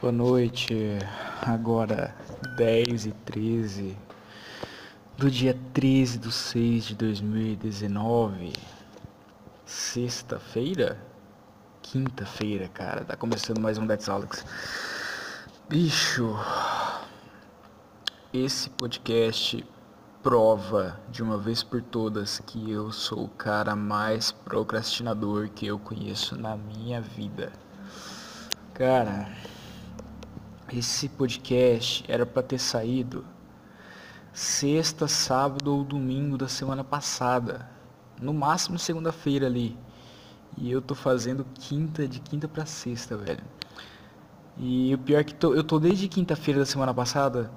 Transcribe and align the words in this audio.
Boa 0.00 0.12
noite, 0.12 0.96
agora 1.44 2.14
10 2.56 3.06
e 3.06 3.10
13 3.10 3.98
do 5.16 5.28
dia 5.28 5.58
13 5.74 6.18
de 6.18 6.30
6 6.30 6.84
de 6.84 6.94
2019, 6.94 8.52
sexta-feira? 9.66 11.04
Quinta-feira, 11.82 12.68
cara, 12.68 13.04
tá 13.04 13.16
começando 13.16 13.60
mais 13.60 13.76
um 13.76 13.88
Dex 13.88 14.08
Alex. 14.08 14.46
Bicho, 15.68 16.32
esse 18.32 18.70
podcast 18.70 19.66
prova 20.22 21.00
de 21.10 21.24
uma 21.24 21.38
vez 21.38 21.64
por 21.64 21.82
todas 21.82 22.38
que 22.46 22.70
eu 22.70 22.92
sou 22.92 23.24
o 23.24 23.28
cara 23.30 23.74
mais 23.74 24.30
procrastinador 24.30 25.48
que 25.48 25.66
eu 25.66 25.76
conheço 25.76 26.38
na 26.38 26.56
minha 26.56 27.00
vida. 27.00 27.52
Cara, 28.74 29.28
esse 30.72 31.08
podcast 31.08 32.04
era 32.08 32.26
para 32.26 32.42
ter 32.42 32.58
saído 32.58 33.24
sexta, 34.32 35.08
sábado 35.08 35.74
ou 35.74 35.84
domingo 35.84 36.36
da 36.36 36.48
semana 36.48 36.84
passada. 36.84 37.68
No 38.20 38.34
máximo 38.34 38.78
segunda-feira 38.78 39.46
ali. 39.46 39.76
E 40.56 40.70
eu 40.70 40.82
tô 40.82 40.94
fazendo 40.94 41.46
quinta, 41.54 42.06
de 42.06 42.20
quinta 42.20 42.48
para 42.48 42.66
sexta, 42.66 43.16
velho. 43.16 43.42
E 44.56 44.94
o 44.94 44.98
pior 44.98 45.20
é 45.20 45.24
que 45.24 45.34
tô, 45.34 45.54
eu 45.54 45.62
tô 45.62 45.78
desde 45.78 46.08
quinta-feira 46.08 46.60
da 46.60 46.66
semana 46.66 46.92
passada 46.92 47.50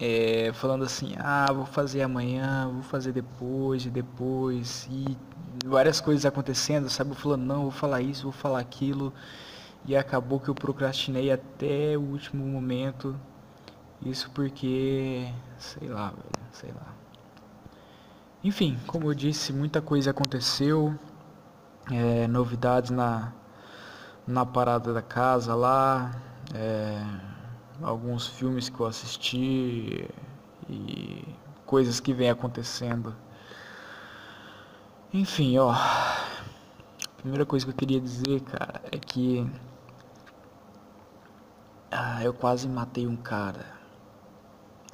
é, 0.00 0.52
falando 0.54 0.84
assim, 0.84 1.14
ah, 1.18 1.46
vou 1.52 1.66
fazer 1.66 2.02
amanhã, 2.02 2.68
vou 2.72 2.82
fazer 2.82 3.12
depois 3.12 3.86
e 3.86 3.90
depois. 3.90 4.88
E 4.90 5.16
várias 5.64 6.00
coisas 6.00 6.26
acontecendo, 6.26 6.90
sabe? 6.90 7.10
Eu 7.10 7.16
falando, 7.16 7.42
não, 7.42 7.62
vou 7.62 7.70
falar 7.70 8.00
isso, 8.00 8.24
vou 8.24 8.32
falar 8.32 8.58
aquilo. 8.60 9.12
E 9.86 9.96
acabou 9.96 10.40
que 10.40 10.48
eu 10.48 10.54
procrastinei 10.54 11.30
até 11.30 11.96
o 11.96 12.00
último 12.00 12.46
momento. 12.46 13.14
Isso 14.04 14.30
porque, 14.30 15.30
sei 15.58 15.88
lá, 15.88 16.08
velho, 16.08 16.48
sei 16.52 16.72
lá. 16.72 16.94
Enfim, 18.42 18.78
como 18.86 19.10
eu 19.10 19.14
disse, 19.14 19.52
muita 19.52 19.82
coisa 19.82 20.10
aconteceu. 20.10 20.98
É, 21.90 22.26
novidades 22.26 22.90
na, 22.90 23.32
na 24.26 24.46
parada 24.46 24.92
da 24.92 25.02
casa 25.02 25.54
lá. 25.54 26.12
É, 26.54 27.02
alguns 27.82 28.26
filmes 28.26 28.68
que 28.68 28.80
eu 28.80 28.86
assisti 28.86 30.08
e 30.68 31.24
coisas 31.66 32.00
que 32.00 32.12
vem 32.12 32.30
acontecendo. 32.30 33.14
Enfim, 35.12 35.58
ó. 35.58 35.70
A 35.72 36.24
primeira 37.18 37.46
coisa 37.46 37.64
que 37.64 37.72
eu 37.72 37.76
queria 37.76 38.00
dizer, 38.00 38.40
cara, 38.42 38.82
é 38.90 38.98
que 38.98 39.50
ah, 41.94 42.24
eu 42.24 42.34
quase 42.34 42.68
matei 42.68 43.06
um 43.06 43.16
cara. 43.16 43.64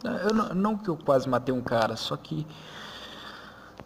Eu 0.05 0.55
não, 0.55 0.77
que 0.77 0.89
eu 0.89 0.97
quase 0.97 1.29
matei 1.29 1.55
um 1.55 1.63
cara, 1.63 1.97
só 1.97 2.17
que. 2.17 2.47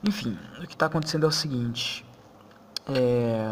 Enfim, 0.02 0.36
o 0.58 0.66
que 0.66 0.74
está 0.74 0.86
acontecendo 0.86 1.24
é 1.24 1.28
o 1.28 1.32
seguinte. 1.32 2.04
É, 2.88 3.46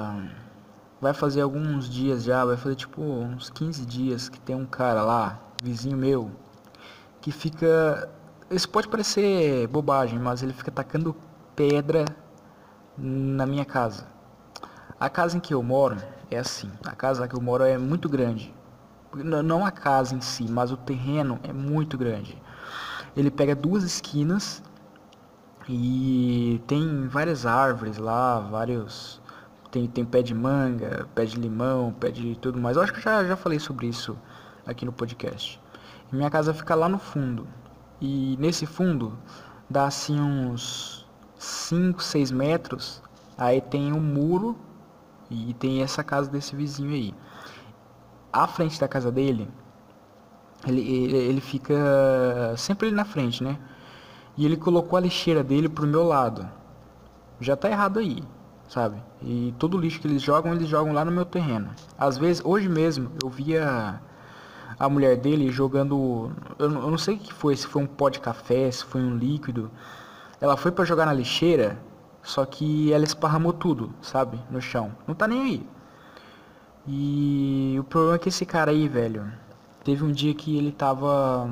vai 1.00 1.14
fazer 1.14 1.42
alguns 1.42 1.88
dias 1.88 2.24
já, 2.24 2.44
vai 2.44 2.56
fazer 2.56 2.74
tipo 2.74 3.00
uns 3.00 3.50
15 3.50 3.86
dias 3.86 4.28
que 4.28 4.38
tem 4.40 4.55
um 4.56 4.66
cara 4.66 5.02
lá, 5.02 5.40
vizinho 5.62 5.96
meu, 5.96 6.30
que 7.20 7.30
fica. 7.30 8.10
Isso 8.50 8.68
pode 8.68 8.88
parecer 8.88 9.66
bobagem, 9.68 10.18
mas 10.18 10.42
ele 10.42 10.52
fica 10.52 10.70
tacando 10.70 11.16
pedra 11.55 12.05
na 12.98 13.46
minha 13.46 13.64
casa. 13.64 14.06
A 14.98 15.08
casa 15.08 15.36
em 15.36 15.40
que 15.40 15.55
eu 15.55 15.62
moro 15.62 15.96
é 16.30 16.38
assim. 16.38 16.70
A 16.84 16.94
casa 16.96 17.27
que 17.28 17.34
eu 17.34 17.40
moro 17.40 17.64
é 17.64 17.78
muito 17.78 18.08
grande 18.08 18.52
não 19.14 19.64
a 19.64 19.70
casa 19.70 20.14
em 20.14 20.20
si, 20.20 20.44
mas 20.50 20.70
o 20.72 20.77
terreno 20.77 21.38
é 21.42 21.52
muito 21.52 21.98
grande. 21.98 22.41
Ele 23.16 23.30
pega 23.30 23.55
duas 23.55 23.84
esquinas 23.84 24.62
e 25.68 26.61
tem 26.67 27.06
várias 27.08 27.45
árvores 27.45 27.98
lá, 27.98 28.40
vários 28.40 29.20
tem, 29.70 29.86
tem 29.86 30.05
pé 30.05 30.23
de 30.23 30.34
manga, 30.34 31.08
pé 31.14 31.24
de 31.24 31.36
limão, 31.36 31.92
pé 31.92 32.11
de 32.11 32.36
tudo 32.36 32.61
mais. 32.61 32.77
Eu 32.77 32.83
acho 32.83 32.92
que 32.92 33.00
já 33.00 33.24
já 33.24 33.36
falei 33.36 33.58
sobre 33.58 33.86
isso 33.86 34.18
aqui 34.67 34.84
no 34.84 34.92
podcast. 34.92 35.61
Minha 36.11 36.30
casa 36.30 36.52
fica 36.52 36.74
lá 36.74 36.89
no 36.89 36.98
fundo. 36.98 37.46
E 38.00 38.36
nesse 38.39 38.67
fundo 38.67 39.18
dá 39.68 39.86
assim 39.86 40.20
uns 40.20 41.06
5, 41.39 42.02
6 42.02 42.30
metros. 42.30 43.02
Aí 43.36 43.61
tem 43.61 43.92
um 43.92 44.00
muro 44.00 44.56
e 45.30 45.55
tem 45.55 45.83
essa 45.83 46.05
casa 46.05 46.30
desse 46.30 46.55
vizinho 46.55 46.92
aí 46.92 47.14
à 48.32 48.46
frente 48.46 48.80
da 48.80 48.88
casa 48.88 49.12
dele, 49.12 49.48
ele, 50.66 50.80
ele, 50.80 51.16
ele 51.16 51.40
fica 51.40 51.74
sempre 52.56 52.88
ali 52.88 52.96
na 52.96 53.04
frente, 53.04 53.42
né? 53.42 53.58
E 54.36 54.46
ele 54.46 54.56
colocou 54.56 54.96
a 54.96 55.00
lixeira 55.00 55.42
dele 55.42 55.68
pro 55.68 55.86
meu 55.86 56.04
lado. 56.04 56.48
Já 57.40 57.56
tá 57.56 57.68
errado 57.68 57.98
aí, 57.98 58.22
sabe? 58.68 58.96
E 59.20 59.54
todo 59.58 59.76
lixo 59.76 60.00
que 60.00 60.06
eles 60.06 60.22
jogam, 60.22 60.54
eles 60.54 60.68
jogam 60.68 60.92
lá 60.92 61.04
no 61.04 61.10
meu 61.12 61.24
terreno. 61.24 61.70
Às 61.98 62.16
vezes, 62.16 62.42
hoje 62.44 62.68
mesmo, 62.68 63.10
eu 63.22 63.28
via 63.28 64.00
a 64.78 64.88
mulher 64.88 65.16
dele 65.16 65.50
jogando. 65.50 66.32
Eu, 66.58 66.70
eu 66.72 66.90
não 66.90 66.98
sei 66.98 67.16
o 67.16 67.18
que 67.18 67.32
foi, 67.32 67.56
se 67.56 67.66
foi 67.66 67.82
um 67.82 67.86
pó 67.86 68.08
de 68.08 68.20
café, 68.20 68.70
se 68.70 68.84
foi 68.84 69.00
um 69.02 69.16
líquido. 69.16 69.70
Ela 70.40 70.56
foi 70.56 70.72
para 70.72 70.84
jogar 70.84 71.06
na 71.06 71.12
lixeira, 71.12 71.78
só 72.22 72.44
que 72.44 72.92
ela 72.92 73.04
esparramou 73.04 73.52
tudo, 73.52 73.92
sabe? 74.00 74.40
No 74.50 74.60
chão. 74.60 74.92
Não 75.06 75.14
tá 75.14 75.28
nem 75.28 75.42
aí. 75.42 75.66
E 76.86 77.76
o 77.78 77.84
problema 77.84 78.16
é 78.16 78.18
que 78.18 78.28
esse 78.28 78.44
cara 78.44 78.70
aí, 78.70 78.88
velho, 78.88 79.32
teve 79.84 80.04
um 80.04 80.10
dia 80.10 80.34
que 80.34 80.56
ele 80.56 80.72
tava 80.72 81.48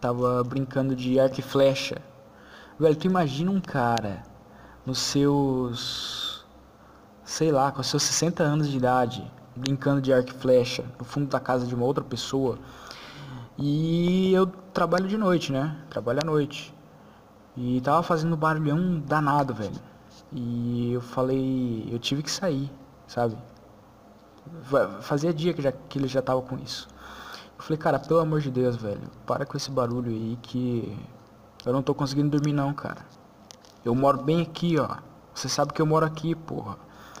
tava 0.00 0.42
brincando 0.44 0.94
de 0.94 1.18
arco 1.20 1.40
e 1.40 1.42
flecha. 1.42 2.00
Velho, 2.78 2.96
tu 2.96 3.06
imagina 3.06 3.50
um 3.50 3.60
cara 3.60 4.22
nos 4.86 4.98
seus 4.98 6.46
sei 7.28 7.52
lá, 7.52 7.70
com 7.70 7.82
seus 7.82 8.02
60 8.04 8.42
anos 8.42 8.68
de 8.70 8.78
idade, 8.78 9.30
brincando 9.54 10.00
de 10.00 10.12
arco 10.12 10.30
e 10.30 10.32
flecha 10.32 10.84
no 10.98 11.04
fundo 11.04 11.28
da 11.28 11.38
casa 11.38 11.66
de 11.66 11.74
uma 11.74 11.84
outra 11.84 12.02
pessoa. 12.02 12.58
E 13.58 14.32
eu 14.32 14.46
trabalho 14.46 15.06
de 15.06 15.18
noite, 15.18 15.52
né? 15.52 15.76
Trabalho 15.90 16.20
à 16.22 16.24
noite. 16.24 16.74
E 17.54 17.80
tava 17.82 18.02
fazendo 18.02 18.36
barulhão 18.36 19.00
danado, 19.00 19.52
velho. 19.52 19.78
E 20.32 20.92
eu 20.92 21.02
falei, 21.02 21.86
eu 21.90 21.98
tive 21.98 22.22
que 22.22 22.30
sair, 22.30 22.70
sabe? 23.06 23.36
Fazia 25.00 25.32
dia 25.32 25.52
que, 25.52 25.62
já, 25.62 25.72
que 25.72 25.98
ele 25.98 26.08
já 26.08 26.22
tava 26.22 26.42
com 26.42 26.56
isso. 26.56 26.88
Eu 27.58 27.64
falei, 27.64 27.78
cara, 27.78 27.98
pelo 27.98 28.20
amor 28.20 28.40
de 28.40 28.50
Deus, 28.50 28.76
velho, 28.76 29.08
para 29.26 29.44
com 29.44 29.56
esse 29.56 29.70
barulho 29.70 30.10
aí 30.10 30.38
que 30.40 30.96
eu 31.66 31.72
não 31.72 31.82
tô 31.82 31.94
conseguindo 31.94 32.30
dormir 32.30 32.52
não, 32.52 32.72
cara. 32.72 33.04
Eu 33.84 33.94
moro 33.94 34.22
bem 34.22 34.42
aqui, 34.42 34.78
ó. 34.78 34.96
Você 35.34 35.48
sabe 35.48 35.72
que 35.72 35.82
eu 35.82 35.86
moro 35.86 36.04
aqui, 36.06 36.34
porra. 36.34 36.76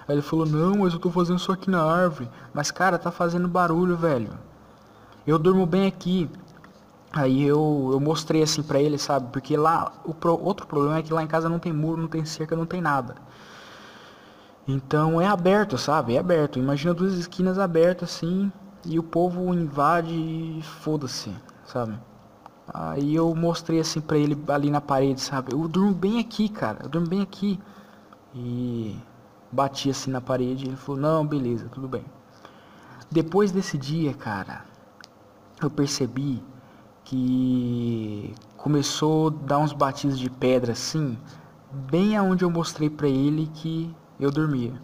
Aí 0.06 0.14
ele 0.14 0.22
falou, 0.22 0.46
não, 0.46 0.78
mas 0.78 0.92
eu 0.92 0.98
tô 0.98 1.10
fazendo 1.10 1.38
isso 1.38 1.52
aqui 1.52 1.70
na 1.70 1.82
árvore. 1.82 2.30
Mas, 2.52 2.70
cara, 2.70 2.98
tá 2.98 3.10
fazendo 3.10 3.46
barulho, 3.46 3.96
velho. 3.96 4.30
Eu 5.26 5.38
durmo 5.38 5.66
bem 5.66 5.86
aqui. 5.86 6.30
Aí 7.12 7.42
eu, 7.42 7.90
eu 7.92 8.00
mostrei 8.00 8.42
assim 8.42 8.62
pra 8.62 8.80
ele, 8.80 8.98
sabe? 8.98 9.28
Porque 9.32 9.56
lá, 9.56 9.92
o 10.04 10.14
pro, 10.14 10.42
outro 10.42 10.66
problema 10.66 10.98
é 10.98 11.02
que 11.02 11.12
lá 11.12 11.22
em 11.22 11.26
casa 11.26 11.48
não 11.48 11.58
tem 11.58 11.72
muro, 11.72 12.00
não 12.00 12.08
tem 12.08 12.24
cerca, 12.24 12.56
não 12.56 12.66
tem 12.66 12.80
nada. 12.80 13.16
Então 14.68 15.18
é 15.18 15.26
aberto, 15.26 15.78
sabe? 15.78 16.14
É 16.14 16.18
aberto. 16.18 16.58
Imagina 16.58 16.92
duas 16.92 17.14
esquinas 17.14 17.58
abertas 17.58 18.10
assim 18.10 18.52
e 18.84 18.98
o 18.98 19.02
povo 19.02 19.54
invade 19.54 20.12
e 20.12 20.60
foda-se, 20.62 21.34
sabe? 21.64 21.98
Aí 22.72 23.14
eu 23.14 23.34
mostrei 23.34 23.80
assim 23.80 23.98
pra 23.98 24.18
ele 24.18 24.38
ali 24.48 24.70
na 24.70 24.80
parede, 24.80 25.22
sabe? 25.22 25.54
Eu 25.54 25.66
durmo 25.66 25.94
bem 25.94 26.20
aqui, 26.20 26.50
cara. 26.50 26.80
Eu 26.82 26.88
durmo 26.90 27.08
bem 27.08 27.22
aqui. 27.22 27.58
E 28.34 28.94
bati 29.50 29.88
assim 29.88 30.10
na 30.10 30.20
parede 30.20 30.66
ele 30.66 30.76
falou: 30.76 31.00
"Não, 31.00 31.26
beleza, 31.26 31.66
tudo 31.70 31.88
bem". 31.88 32.04
Depois 33.10 33.50
desse 33.50 33.78
dia, 33.78 34.12
cara, 34.12 34.64
eu 35.62 35.70
percebi 35.70 36.42
que 37.04 38.34
começou 38.58 39.28
a 39.28 39.46
dar 39.46 39.58
uns 39.58 39.72
batidos 39.72 40.18
de 40.18 40.28
pedra 40.28 40.72
assim, 40.72 41.16
bem 41.90 42.18
aonde 42.18 42.44
eu 42.44 42.50
mostrei 42.50 42.90
pra 42.90 43.08
ele 43.08 43.46
que 43.54 43.94
eu 44.18 44.30
dormia. 44.30 44.74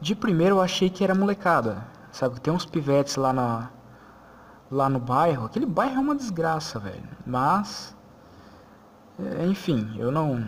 De 0.00 0.14
primeiro 0.14 0.56
eu 0.56 0.60
achei 0.60 0.90
que 0.90 1.02
era 1.04 1.14
molecada, 1.14 1.86
sabe? 2.10 2.40
Tem 2.40 2.52
uns 2.52 2.66
pivetes 2.66 3.16
lá 3.16 3.32
na 3.32 3.70
lá 4.70 4.88
no 4.88 4.98
bairro. 4.98 5.46
Aquele 5.46 5.66
bairro 5.66 5.96
é 5.96 6.00
uma 6.00 6.14
desgraça, 6.14 6.78
velho. 6.78 7.08
Mas 7.24 7.96
é, 9.18 9.46
enfim, 9.46 9.94
eu 9.98 10.10
não 10.10 10.42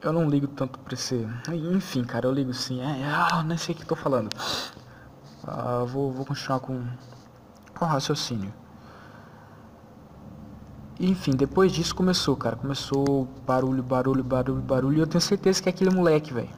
eu 0.00 0.12
não 0.12 0.28
ligo 0.28 0.46
tanto 0.48 0.78
pra 0.78 0.94
esse. 0.94 1.26
Enfim, 1.72 2.04
cara, 2.04 2.26
eu 2.26 2.32
ligo 2.32 2.52
sim. 2.54 2.80
É, 2.80 3.04
ah, 3.04 3.42
nem 3.42 3.58
sei 3.58 3.74
o 3.74 3.78
que 3.78 3.86
tô 3.86 3.96
falando. 3.96 4.30
Ah, 5.46 5.84
vou, 5.84 6.12
vou 6.12 6.24
continuar 6.24 6.60
com, 6.60 6.84
com 7.76 7.84
o 7.84 7.88
raciocínio. 7.88 8.52
Enfim, 11.00 11.30
depois 11.30 11.70
disso 11.70 11.94
começou, 11.94 12.36
cara. 12.36 12.56
Começou 12.56 13.28
barulho, 13.46 13.82
barulho, 13.82 14.24
barulho, 14.24 14.60
barulho. 14.60 14.96
E 14.98 15.00
eu 15.00 15.06
tenho 15.06 15.20
certeza 15.20 15.62
que 15.62 15.68
é 15.68 15.70
aquele 15.70 15.90
moleque, 15.90 16.32
velho. 16.32 16.50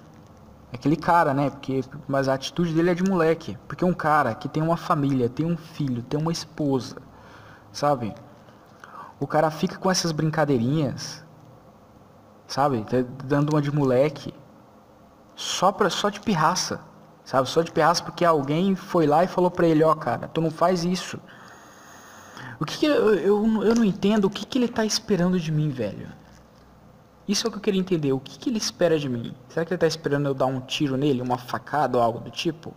Aquele 0.73 0.97
cara, 0.97 1.35
né? 1.35 1.51
Porque, 1.51 1.85
mas 2.09 2.29
a 2.29 2.35
atitude 2.35 2.73
dele 2.73 2.91
é 2.91 2.95
de 2.95 3.03
moleque. 3.03 3.59
Porque 3.69 3.85
um 3.85 3.93
cara 3.93 4.35
que 4.35 4.49
tem 4.49 4.63
uma 4.63 4.77
família, 4.77 5.29
tem 5.29 5.45
um 5.45 5.57
filho, 5.57 6.03
tem 6.03 6.19
uma 6.19 6.33
esposa, 6.33 6.97
sabe? 7.71 8.15
O 9.19 9.27
cara 9.27 9.51
fica 9.51 9.77
com 9.77 9.91
essas 9.91 10.13
brincadeirinhas, 10.13 11.23
sabe? 12.47 12.83
Tá 12.85 13.05
dando 13.25 13.51
uma 13.51 13.61
de 13.61 13.71
moleque. 13.71 14.33
Só, 15.37 15.71
pra, 15.73 15.91
só 15.91 16.09
de 16.09 16.21
pirraça, 16.21 16.81
sabe? 17.25 17.49
Só 17.49 17.63
de 17.63 17.73
pirraça 17.73 18.03
porque 18.03 18.25
alguém 18.25 18.75
foi 18.75 19.07
lá 19.07 19.25
e 19.25 19.27
falou 19.27 19.51
pra 19.51 19.67
ele, 19.67 19.83
ó, 19.85 19.93
oh, 19.93 19.97
cara, 19.97 20.29
tu 20.29 20.41
não 20.41 20.51
faz 20.51 20.85
isso. 20.85 21.21
O 22.61 22.65
que, 22.67 22.77
que 22.77 22.87
eu, 22.87 23.15
eu, 23.15 23.63
eu, 23.65 23.75
não 23.75 23.85
entendo 23.85 24.27
o 24.27 24.31
que, 24.31 24.45
que 24.45 24.59
ele 24.59 24.69
tá 24.69 24.85
esperando 24.85 25.41
de 25.41 25.51
mim, 25.51 25.71
velho. 25.71 26.09
Isso 27.27 27.47
é 27.47 27.49
o 27.49 27.51
que 27.51 27.57
eu 27.57 27.63
queria 27.63 27.81
entender. 27.81 28.13
O 28.13 28.21
que, 28.21 28.39
que 28.39 28.51
ele 28.51 28.59
espera 28.59 28.99
de 28.99 29.09
mim? 29.09 29.35
Será 29.49 29.65
que 29.65 29.73
ele 29.73 29.79
tá 29.79 29.87
esperando 29.87 30.27
eu 30.27 30.35
dar 30.35 30.45
um 30.45 30.61
tiro 30.61 30.95
nele, 30.95 31.23
uma 31.23 31.39
facada 31.39 31.97
ou 31.97 32.05
algo 32.05 32.21
do 32.21 32.31
tipo? 32.31 32.75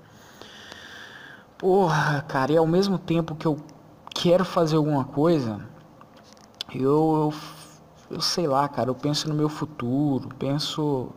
Porra, 1.57 2.21
cara, 2.21 2.53
e 2.53 2.57
ao 2.57 2.65
mesmo 2.65 2.97
tempo 2.97 3.35
que 3.35 3.45
eu 3.45 3.57
quero 4.15 4.45
fazer 4.45 4.77
alguma 4.77 5.03
coisa, 5.03 5.59
eu, 6.73 6.81
eu, 6.81 7.33
eu 8.11 8.21
sei 8.21 8.47
lá, 8.47 8.69
cara, 8.69 8.89
eu 8.89 8.95
penso 8.95 9.27
no 9.27 9.35
meu 9.35 9.49
futuro, 9.49 10.29
penso. 10.39 11.09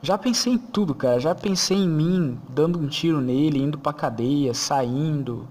Já 0.00 0.16
pensei 0.16 0.52
em 0.52 0.58
tudo, 0.58 0.94
cara. 0.94 1.18
Já 1.18 1.34
pensei 1.34 1.76
em 1.76 1.88
mim 1.88 2.40
dando 2.48 2.78
um 2.78 2.86
tiro 2.86 3.20
nele, 3.20 3.60
indo 3.60 3.78
pra 3.78 3.92
cadeia, 3.92 4.54
saindo. 4.54 5.48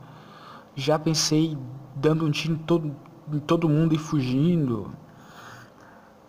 Já 0.73 0.97
pensei 0.97 1.57
dando 1.99 2.25
um 2.25 2.31
tiro 2.31 2.53
em 2.53 2.57
todo, 2.57 2.95
em 3.31 3.39
todo 3.39 3.69
mundo 3.69 3.93
e 3.93 3.97
fugindo. 3.97 4.91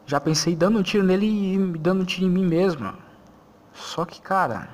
Já 0.07 0.21
pensei 0.21 0.57
dando 0.57 0.79
um 0.79 0.83
tiro 0.83 1.05
nele 1.05 1.55
e 1.55 1.79
dando 1.79 2.03
um 2.03 2.05
tiro 2.05 2.27
em 2.27 2.31
mim 2.31 2.45
mesmo. 2.45 2.93
Só 3.73 4.05
que, 4.05 4.21
cara, 4.21 4.69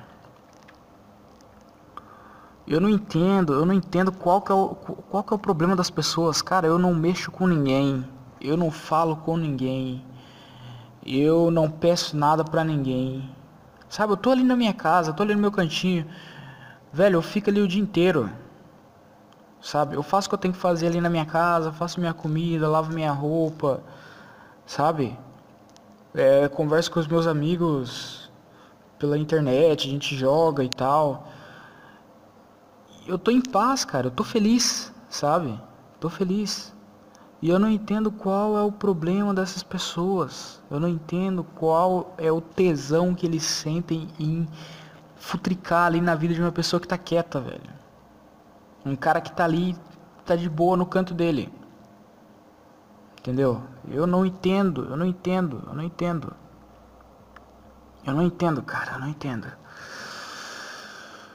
eu 2.67 2.81
não 2.81 2.89
entendo, 2.89 3.53
eu 3.53 3.65
não 3.65 3.73
entendo 3.73 4.11
qual 4.11 4.41
que 4.41 4.51
é 4.51 4.55
o, 4.55 4.69
qual 4.69 5.23
que 5.23 5.33
é 5.33 5.35
o 5.35 5.39
problema 5.39 5.75
das 5.75 5.89
pessoas. 5.89 6.41
Cara, 6.41 6.67
eu 6.67 6.79
não 6.79 6.93
mexo 6.93 7.31
com 7.31 7.47
ninguém. 7.47 8.03
Eu 8.41 8.57
não 8.57 8.71
falo 8.71 9.17
com 9.17 9.37
ninguém. 9.37 10.03
Eu 11.05 11.51
não 11.51 11.69
peço 11.69 12.17
nada 12.17 12.43
pra 12.43 12.63
ninguém. 12.63 13.29
Sabe, 13.87 14.11
eu 14.13 14.17
tô 14.17 14.31
ali 14.31 14.43
na 14.43 14.55
minha 14.55 14.73
casa, 14.73 15.13
tô 15.13 15.23
ali 15.23 15.33
no 15.33 15.41
meu 15.41 15.51
cantinho. 15.51 16.05
Velho, 16.91 17.17
eu 17.17 17.21
fico 17.21 17.49
ali 17.49 17.61
o 17.61 17.67
dia 17.67 17.81
inteiro 17.81 18.29
sabe? 19.61 19.95
Eu 19.95 20.03
faço 20.03 20.27
o 20.27 20.29
que 20.29 20.35
eu 20.35 20.39
tenho 20.39 20.53
que 20.53 20.59
fazer 20.59 20.87
ali 20.87 21.01
na 21.01 21.09
minha 21.09 21.25
casa, 21.25 21.71
faço 21.71 21.99
minha 21.99 22.13
comida, 22.13 22.67
lavo 22.67 22.93
minha 22.93 23.11
roupa, 23.11 23.81
sabe? 24.65 25.17
É, 26.13 26.47
converso 26.47 26.91
com 26.91 26.99
os 26.99 27.07
meus 27.07 27.27
amigos 27.27 28.31
pela 28.97 29.17
internet, 29.17 29.87
a 29.87 29.91
gente 29.91 30.15
joga 30.15 30.63
e 30.63 30.69
tal. 30.69 31.27
Eu 33.05 33.17
tô 33.17 33.31
em 33.31 33.41
paz, 33.41 33.85
cara, 33.85 34.07
eu 34.07 34.11
tô 34.11 34.23
feliz, 34.23 34.91
sabe? 35.09 35.59
Tô 35.99 36.09
feliz. 36.09 36.73
E 37.41 37.49
eu 37.49 37.59
não 37.59 37.69
entendo 37.69 38.11
qual 38.11 38.57
é 38.57 38.63
o 38.63 38.71
problema 38.71 39.33
dessas 39.33 39.61
pessoas. 39.61 40.59
Eu 40.71 40.79
não 40.79 40.87
entendo 40.87 41.43
qual 41.43 42.13
é 42.17 42.31
o 42.31 42.41
tesão 42.41 43.13
que 43.13 43.25
eles 43.27 43.43
sentem 43.43 44.07
em 44.19 44.47
futricar 45.15 45.85
ali 45.85 46.01
na 46.01 46.15
vida 46.15 46.33
de 46.33 46.41
uma 46.41 46.51
pessoa 46.51 46.79
que 46.79 46.87
tá 46.87 46.97
quieta, 46.97 47.39
velho. 47.39 47.76
Um 48.85 48.95
cara 48.95 49.19
que 49.21 49.31
tá 49.31 49.43
ali, 49.43 49.75
tá 50.25 50.35
de 50.35 50.49
boa 50.49 50.77
no 50.77 50.85
canto 50.85 51.13
dele. 51.13 51.51
Entendeu? 53.19 53.61
Eu 53.89 54.07
não 54.07 54.25
entendo, 54.25 54.85
eu 54.89 54.95
não 54.95 55.05
entendo, 55.05 55.63
eu 55.67 55.73
não 55.73 55.83
entendo. 55.83 56.33
Eu 58.05 58.13
não 58.13 58.23
entendo, 58.23 58.61
cara, 58.61 58.93
eu 58.93 58.99
não 58.99 59.09
entendo. 59.09 59.47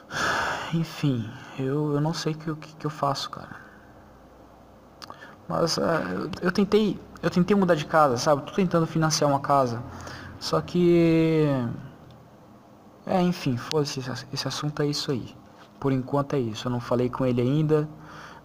Enfim, 0.72 1.30
eu, 1.58 1.92
eu 1.92 2.00
não 2.00 2.14
sei 2.14 2.32
o 2.32 2.36
que, 2.36 2.54
que, 2.54 2.76
que 2.76 2.86
eu 2.86 2.90
faço, 2.90 3.28
cara. 3.28 3.60
Mas 5.46 5.76
uh, 5.76 5.82
eu, 5.82 6.30
eu, 6.42 6.52
tentei. 6.52 6.98
Eu 7.22 7.28
tentei 7.28 7.54
mudar 7.54 7.74
de 7.74 7.84
casa, 7.84 8.16
sabe? 8.16 8.42
Tô 8.42 8.52
tentando 8.52 8.86
financiar 8.86 9.28
uma 9.28 9.40
casa. 9.40 9.82
Só 10.40 10.60
que. 10.62 11.46
É, 13.04 13.20
enfim, 13.20 13.56
foda-se, 13.58 14.00
esse 14.32 14.48
assunto 14.48 14.80
é 14.82 14.86
isso 14.86 15.10
aí. 15.10 15.36
Por 15.82 15.90
enquanto 15.90 16.34
é 16.34 16.38
isso. 16.38 16.68
Eu 16.68 16.70
não 16.70 16.78
falei 16.78 17.10
com 17.10 17.26
ele 17.26 17.40
ainda. 17.40 17.88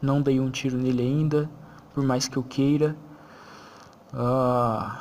Não 0.02 0.24
dei 0.24 0.40
um 0.40 0.50
tiro 0.50 0.76
nele 0.76 1.04
ainda. 1.04 1.48
Por 1.94 2.04
mais 2.04 2.28
que 2.28 2.36
eu 2.36 2.42
queira. 2.42 2.98
Ah, 4.12 4.98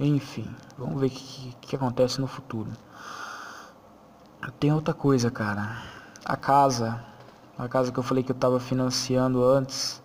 enfim, 0.00 0.52
vamos 0.76 1.00
ver 1.00 1.06
o 1.06 1.10
que, 1.10 1.56
que, 1.60 1.76
acontece 1.76 2.20
no 2.20 2.26
futuro. 2.26 2.72
Tem 4.58 4.72
outra 4.72 4.92
coisa, 4.92 5.30
cara. 5.30 5.76
A 6.24 6.36
casa. 6.36 7.00
A 7.56 7.68
casa 7.68 7.92
que 7.92 8.00
eu 8.00 8.02
falei 8.02 8.24
que 8.24 8.32
eu 8.32 8.36
tava 8.36 8.58
financiando 8.58 9.44
antes. 9.44 10.02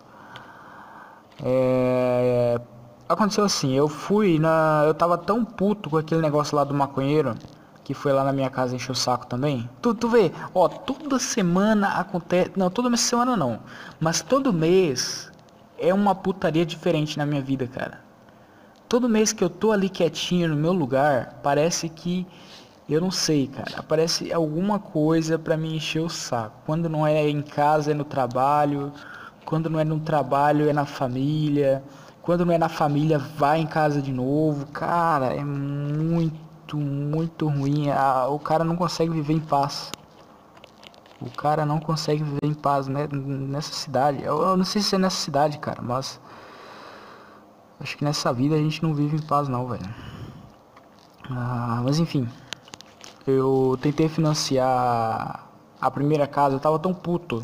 É, 1.42 2.60
aconteceu 3.08 3.44
assim, 3.44 3.72
eu 3.72 3.88
fui 3.88 4.38
na. 4.38 4.84
Eu 4.86 4.94
tava 4.94 5.18
tão 5.18 5.44
puto 5.44 5.90
com 5.90 5.96
aquele 5.96 6.20
negócio 6.20 6.54
lá 6.54 6.62
do 6.62 6.72
maconheiro 6.72 7.34
que 7.88 7.94
foi 7.94 8.12
lá 8.12 8.22
na 8.22 8.34
minha 8.34 8.50
casa 8.50 8.76
encher 8.76 8.92
o 8.92 8.94
saco 8.94 9.26
também. 9.26 9.66
Tu, 9.80 9.94
tu 9.94 10.10
vê, 10.10 10.30
ó, 10.52 10.68
toda 10.68 11.18
semana 11.18 11.88
acontece. 11.92 12.52
Não, 12.54 12.68
toda 12.68 12.94
semana 12.98 13.34
não. 13.34 13.60
Mas 13.98 14.20
todo 14.20 14.52
mês 14.52 15.32
é 15.78 15.94
uma 15.94 16.14
putaria 16.14 16.66
diferente 16.66 17.16
na 17.16 17.24
minha 17.24 17.40
vida, 17.40 17.66
cara. 17.66 18.00
Todo 18.90 19.08
mês 19.08 19.32
que 19.32 19.42
eu 19.42 19.48
tô 19.48 19.72
ali 19.72 19.88
quietinho 19.88 20.50
no 20.50 20.56
meu 20.56 20.74
lugar, 20.74 21.40
parece 21.42 21.88
que. 21.88 22.26
Eu 22.86 23.00
não 23.00 23.10
sei, 23.10 23.46
cara. 23.46 23.78
Aparece 23.78 24.30
alguma 24.34 24.78
coisa 24.78 25.38
para 25.38 25.56
me 25.56 25.74
encher 25.74 26.00
o 26.00 26.10
saco. 26.10 26.60
Quando 26.66 26.90
não 26.90 27.06
é 27.06 27.26
em 27.26 27.40
casa, 27.40 27.92
é 27.92 27.94
no 27.94 28.04
trabalho. 28.04 28.92
Quando 29.46 29.70
não 29.70 29.80
é 29.80 29.84
no 29.84 29.98
trabalho, 29.98 30.68
é 30.68 30.74
na 30.74 30.84
família. 30.84 31.82
Quando 32.20 32.44
não 32.44 32.52
é 32.52 32.58
na 32.58 32.68
família, 32.68 33.18
vai 33.18 33.60
em 33.60 33.66
casa 33.66 34.02
de 34.02 34.12
novo. 34.12 34.66
Cara, 34.66 35.34
é 35.34 35.42
muito 35.42 36.47
muito, 36.76 36.76
muito 36.76 37.48
ruim. 37.48 37.86
o 38.30 38.38
cara 38.38 38.64
não 38.64 38.76
consegue 38.76 39.10
viver 39.10 39.32
em 39.32 39.40
paz. 39.40 39.90
O 41.20 41.30
cara 41.30 41.66
não 41.66 41.80
consegue 41.80 42.22
viver 42.22 42.44
em 42.44 42.54
paz 42.54 42.86
né, 42.86 43.08
nessa 43.10 43.72
cidade. 43.72 44.22
Eu, 44.22 44.40
eu, 44.40 44.56
não 44.56 44.64
sei 44.64 44.82
se 44.82 44.94
é 44.94 44.98
nessa 44.98 45.16
cidade, 45.16 45.58
cara, 45.58 45.82
mas. 45.82 46.20
Acho 47.80 47.96
que 47.96 48.04
nessa 48.04 48.32
vida 48.32 48.54
a 48.54 48.58
gente 48.58 48.82
não 48.82 48.92
vive 48.92 49.16
em 49.16 49.22
paz, 49.22 49.48
não, 49.48 49.66
velho. 49.66 49.88
Ah, 51.30 51.80
mas 51.84 51.98
enfim. 51.98 52.28
Eu 53.26 53.78
tentei 53.80 54.08
financiar 54.08 55.46
a 55.80 55.90
primeira 55.90 56.26
casa. 56.26 56.56
Eu 56.56 56.60
tava 56.60 56.78
tão 56.78 56.94
puto 56.94 57.42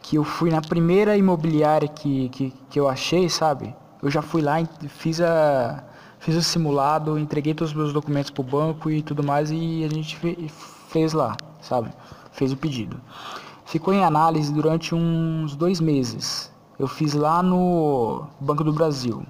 que 0.00 0.16
eu 0.16 0.24
fui 0.24 0.50
na 0.50 0.60
primeira 0.60 1.16
imobiliária 1.16 1.88
que, 1.88 2.28
que, 2.30 2.50
que 2.70 2.80
eu 2.80 2.88
achei, 2.88 3.28
sabe? 3.28 3.74
Eu 4.02 4.10
já 4.10 4.22
fui 4.22 4.42
lá 4.42 4.60
e 4.60 4.66
fiz 4.88 5.20
a 5.20 5.84
fiz 6.22 6.36
o 6.36 6.42
simulado, 6.42 7.18
entreguei 7.18 7.52
todos 7.52 7.72
os 7.72 7.76
meus 7.76 7.92
documentos 7.92 8.30
pro 8.30 8.44
banco 8.44 8.88
e 8.88 9.02
tudo 9.02 9.24
mais 9.24 9.50
e 9.50 9.84
a 9.84 9.92
gente 9.92 10.16
fez 10.88 11.12
lá, 11.12 11.36
sabe? 11.60 11.92
Fez 12.30 12.52
o 12.52 12.56
pedido. 12.56 13.00
Ficou 13.64 13.92
em 13.92 14.04
análise 14.04 14.52
durante 14.52 14.94
uns 14.94 15.56
dois 15.56 15.80
meses. 15.80 16.52
Eu 16.78 16.86
fiz 16.86 17.12
lá 17.14 17.42
no 17.42 18.24
Banco 18.40 18.62
do 18.62 18.72
Brasil. 18.72 19.26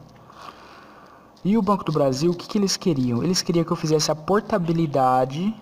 E 1.43 1.57
o 1.57 1.63
Banco 1.63 1.83
do 1.83 1.93
Brasil, 1.93 2.31
o 2.31 2.35
que, 2.35 2.47
que 2.47 2.59
eles 2.59 2.77
queriam? 2.77 3.23
Eles 3.23 3.41
queriam 3.41 3.65
que 3.65 3.73
eu 3.73 3.77
fizesse 3.77 4.11
a 4.11 4.15
portabilidade 4.15 5.55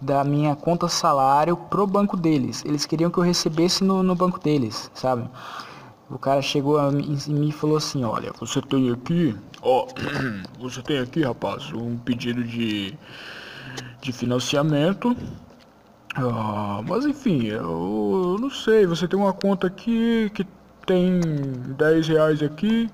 da 0.00 0.22
minha 0.22 0.54
conta 0.54 0.86
salário 0.86 1.56
pro 1.56 1.86
banco 1.88 2.16
deles. 2.16 2.64
Eles 2.64 2.86
queriam 2.86 3.10
que 3.10 3.18
eu 3.18 3.24
recebesse 3.24 3.82
no, 3.82 4.02
no 4.02 4.14
banco 4.14 4.38
deles, 4.38 4.90
sabe? 4.94 5.28
O 6.12 6.18
cara 6.18 6.42
chegou 6.42 6.78
a 6.78 6.92
mim, 6.92 7.18
em 7.26 7.32
mim 7.32 7.48
e 7.48 7.52
falou 7.52 7.78
assim, 7.78 8.04
olha, 8.04 8.30
você 8.38 8.60
tem 8.60 8.92
aqui, 8.92 9.34
ó, 9.62 9.86
você 10.60 10.82
tem 10.82 10.98
aqui, 10.98 11.22
rapaz, 11.22 11.72
um 11.72 11.96
pedido 11.96 12.44
de, 12.44 12.94
de 14.02 14.12
financiamento. 14.12 15.16
Ah, 16.14 16.82
mas 16.86 17.06
enfim, 17.06 17.46
eu, 17.46 17.62
eu 17.62 18.38
não 18.38 18.50
sei, 18.50 18.86
você 18.86 19.08
tem 19.08 19.18
uma 19.18 19.32
conta 19.32 19.66
aqui 19.66 20.30
que 20.34 20.46
tem 20.84 21.18
10 21.78 22.08
reais 22.08 22.42
aqui. 22.42 22.90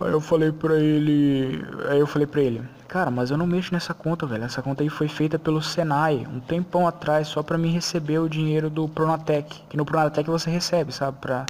Aí 0.00 0.12
eu 0.12 0.20
falei 0.20 0.52
pra 0.52 0.78
ele. 0.78 1.60
Aí 1.88 1.98
eu 1.98 2.06
falei 2.06 2.26
pra 2.26 2.40
ele, 2.40 2.62
cara, 2.86 3.10
mas 3.10 3.32
eu 3.32 3.36
não 3.36 3.48
mexo 3.48 3.74
nessa 3.74 3.92
conta, 3.92 4.26
velho. 4.26 4.44
Essa 4.44 4.62
conta 4.62 4.84
aí 4.84 4.88
foi 4.88 5.08
feita 5.08 5.40
pelo 5.40 5.60
Senai 5.60 6.24
um 6.32 6.38
tempão 6.38 6.86
atrás, 6.86 7.26
só 7.26 7.42
pra 7.42 7.58
me 7.58 7.68
receber 7.68 8.20
o 8.20 8.28
dinheiro 8.28 8.70
do 8.70 8.88
Pronatec. 8.88 9.60
Que 9.68 9.76
no 9.76 9.84
Pronatec 9.84 10.30
você 10.30 10.48
recebe, 10.48 10.92
sabe? 10.92 11.18
Pra 11.20 11.44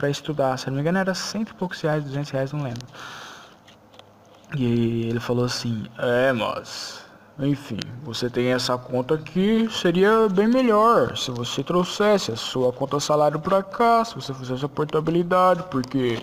para 0.00 0.08
estudar. 0.08 0.58
Se 0.58 0.66
não 0.68 0.74
me 0.74 0.80
engano 0.80 0.98
era 0.98 1.14
cento 1.14 1.50
e 1.50 1.54
poucos 1.54 1.80
reais, 1.82 2.02
duzentos 2.02 2.30
reais, 2.30 2.52
não 2.52 2.62
lembro. 2.62 2.86
E 4.56 5.06
ele 5.08 5.20
falou 5.20 5.44
assim, 5.44 5.84
é, 5.98 6.32
mas 6.32 7.04
enfim, 7.38 7.78
você 8.02 8.28
tem 8.28 8.48
essa 8.48 8.76
conta 8.76 9.14
aqui, 9.14 9.68
seria 9.70 10.28
bem 10.28 10.48
melhor 10.48 11.16
se 11.16 11.30
você 11.30 11.62
trouxesse 11.62 12.32
a 12.32 12.36
sua 12.36 12.72
conta 12.72 12.98
salário 12.98 13.38
para 13.38 13.62
cá, 13.62 14.04
se 14.04 14.14
você 14.14 14.34
fizesse 14.34 14.64
a 14.64 14.68
portabilidade, 14.68 15.62
porque 15.70 16.18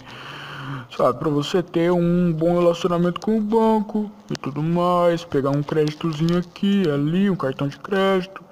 sabe, 0.95 1.17
para 1.17 1.29
você 1.29 1.63
ter 1.63 1.91
um 1.91 2.33
bom 2.33 2.59
relacionamento 2.59 3.21
com 3.21 3.37
o 3.37 3.41
banco 3.41 4.11
e 4.29 4.37
tudo 4.37 4.61
mais, 4.61 5.23
pegar 5.23 5.51
um 5.51 5.63
créditozinho 5.63 6.37
aqui, 6.37 6.83
ali, 6.89 7.29
um 7.29 7.35
cartão 7.35 7.67
de 7.67 7.79
crédito. 7.79 8.43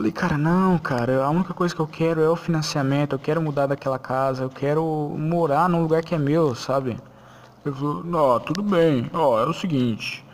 Falei, 0.00 0.12
cara, 0.12 0.38
não, 0.38 0.78
cara, 0.78 1.22
a 1.22 1.28
única 1.28 1.52
coisa 1.52 1.74
que 1.74 1.80
eu 1.82 1.86
quero 1.86 2.22
é 2.22 2.28
o 2.30 2.34
financiamento, 2.34 3.12
eu 3.12 3.18
quero 3.18 3.42
mudar 3.42 3.66
daquela 3.66 3.98
casa, 3.98 4.44
eu 4.44 4.48
quero 4.48 4.82
morar 4.82 5.68
num 5.68 5.82
lugar 5.82 6.02
que 6.02 6.14
é 6.14 6.18
meu, 6.18 6.54
sabe? 6.54 6.96
Ele 7.66 7.74
falou, 7.74 8.02
não, 8.02 8.40
tudo 8.40 8.62
bem, 8.62 9.10
ó, 9.12 9.38
é 9.38 9.44
o 9.44 9.52
seguinte, 9.52 10.24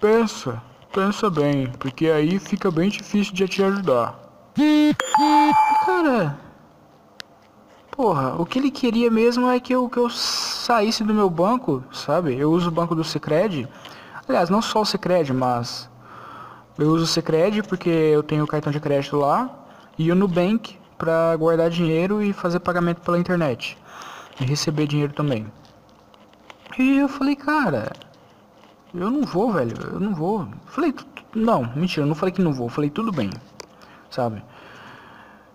pensa, 0.00 0.60
pensa 0.92 1.30
bem, 1.30 1.68
porque 1.78 2.08
aí 2.08 2.40
fica 2.40 2.68
bem 2.68 2.90
difícil 2.90 3.32
de 3.32 3.46
te 3.46 3.62
ajudar. 3.62 4.18
Cara, 5.86 6.36
porra, 7.92 8.34
o 8.34 8.44
que 8.44 8.58
ele 8.58 8.72
queria 8.72 9.08
mesmo 9.08 9.48
é 9.48 9.60
que 9.60 9.72
eu, 9.72 9.88
que 9.88 10.00
eu 10.00 10.10
saísse 10.10 11.04
do 11.04 11.14
meu 11.14 11.30
banco, 11.30 11.84
sabe? 11.92 12.36
Eu 12.36 12.50
uso 12.50 12.66
o 12.66 12.72
banco 12.72 12.92
do 12.92 13.04
Secred, 13.04 13.68
aliás, 14.28 14.50
não 14.50 14.60
só 14.60 14.80
o 14.80 14.84
Secred, 14.84 15.32
mas 15.32 15.88
eu 16.78 16.88
uso 16.88 17.04
o 17.04 17.06
Secred 17.06 17.62
porque 17.62 17.88
eu 17.88 18.22
tenho 18.22 18.44
o 18.44 18.46
cartão 18.46 18.72
de 18.72 18.80
crédito 18.80 19.16
lá 19.16 19.50
e 19.98 20.10
o 20.10 20.14
Nubank 20.14 20.78
para 20.96 21.36
guardar 21.36 21.68
dinheiro 21.68 22.22
e 22.22 22.32
fazer 22.32 22.60
pagamento 22.60 23.00
pela 23.00 23.18
internet 23.18 23.76
e 24.40 24.44
receber 24.44 24.86
dinheiro 24.86 25.12
também. 25.12 25.46
E 26.78 26.98
eu 26.98 27.08
falei, 27.08 27.36
cara, 27.36 27.92
eu 28.94 29.10
não 29.10 29.22
vou, 29.22 29.52
velho, 29.52 29.76
eu 29.92 30.00
não 30.00 30.14
vou. 30.14 30.48
Falei, 30.66 30.94
não, 31.34 31.70
mentira, 31.74 32.02
eu 32.02 32.08
não 32.08 32.14
falei 32.14 32.32
que 32.32 32.42
não 32.42 32.52
vou, 32.52 32.68
falei 32.68 32.88
tudo 32.88 33.12
bem, 33.12 33.30
sabe? 34.10 34.42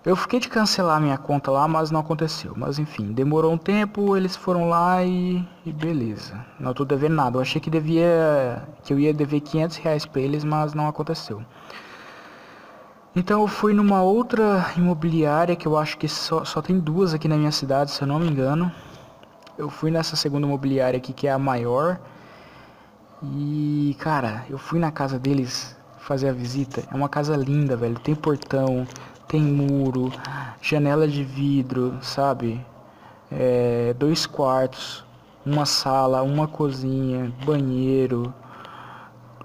Eu 0.08 0.16
fiquei 0.16 0.40
de 0.40 0.48
cancelar 0.48 1.02
minha 1.02 1.18
conta 1.18 1.52
lá, 1.52 1.68
mas 1.68 1.92
não 1.92 2.00
aconteceu. 2.00 2.54
Mas 2.56 2.80
enfim, 2.80 3.12
demorou 3.12 3.52
um 3.52 3.58
tempo, 3.58 4.16
eles 4.16 4.38
foram 4.38 4.70
lá 4.70 5.04
e, 5.04 5.46
e 5.66 5.74
beleza. 5.74 6.46
Não 6.58 6.74
tô 6.74 6.86
devendo 6.86 7.16
nada. 7.16 7.36
Eu 7.36 7.42
achei 7.42 7.60
que 7.60 7.70
devia, 7.70 8.66
que 8.84 8.94
eu 8.94 9.00
ia 9.02 9.14
dever 9.14 9.42
500 9.42 9.76
reais 9.76 10.06
pra 10.06 10.22
eles, 10.22 10.46
mas 10.46 10.74
não 10.74 10.88
aconteceu. 10.88 11.44
Então 13.14 13.42
eu 13.42 13.48
fui 13.50 13.74
numa 13.74 14.02
outra 14.02 14.72
imobiliária 14.78 15.58
que 15.58 15.68
eu 15.68 15.78
acho 15.78 15.98
que 15.98 16.08
só, 16.08 16.46
só 16.46 16.62
tem 16.62 16.80
duas 16.80 17.14
aqui 17.14 17.28
na 17.28 17.36
minha 17.36 17.52
cidade, 17.52 17.92
se 17.92 18.02
eu 18.02 18.08
não 18.08 18.18
me 18.18 18.30
engano. 18.30 18.72
Eu 19.58 19.70
fui 19.70 19.92
nessa 19.92 20.16
segunda 20.16 20.48
imobiliária 20.48 20.96
aqui 20.96 21.12
que 21.12 21.28
é 21.28 21.34
a 21.34 21.38
maior. 21.38 22.00
E 23.22 23.94
cara, 24.00 24.46
eu 24.50 24.58
fui 24.58 24.80
na 24.80 24.90
casa 24.90 25.20
deles 25.20 25.76
fazer 25.98 26.30
a 26.30 26.32
visita. 26.32 26.86
É 26.90 26.96
uma 26.96 27.10
casa 27.10 27.36
linda, 27.36 27.76
velho. 27.76 28.00
Tem 28.00 28.16
portão, 28.16 28.88
tem 29.28 29.42
muro, 29.42 30.12
janela 30.62 31.08
de 31.08 31.24
vidro, 31.24 31.98
sabe? 32.02 32.66
É, 33.30 33.94
dois 33.98 34.26
quartos, 34.26 35.06
uma 35.46 35.66
sala, 35.66 36.22
uma 36.24 36.48
cozinha, 36.48 37.34
banheiro. 37.46 38.34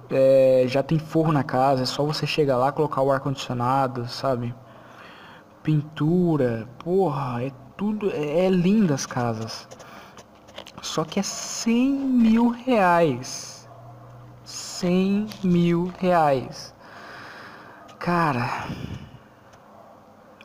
É, 0.09 0.65
já 0.69 0.83
tem 0.83 0.99
forro 0.99 1.33
na 1.33 1.43
casa, 1.43 1.83
é 1.83 1.87
só 1.87 2.05
você 2.05 2.27
chegar 2.27 2.57
lá, 2.59 2.71
colocar 2.71 3.03
o 3.03 3.11
ar 3.11 3.21
condicionado, 3.21 4.07
sabe? 4.09 4.55
Pintura, 5.63 6.69
porra, 6.79 7.45
é 7.45 7.53
tudo, 7.77 8.11
é, 8.11 8.47
é 8.47 8.51
linda 8.51 8.95
as 8.95 9.07
casas. 9.07 9.67
Só 10.83 11.05
que 11.05 11.19
é 11.19 11.23
100 11.23 11.91
mil 11.91 12.49
reais. 12.51 13.69
100 14.45 15.29
mil 15.45 15.93
reais. 15.99 16.75
Cara, 17.99 18.67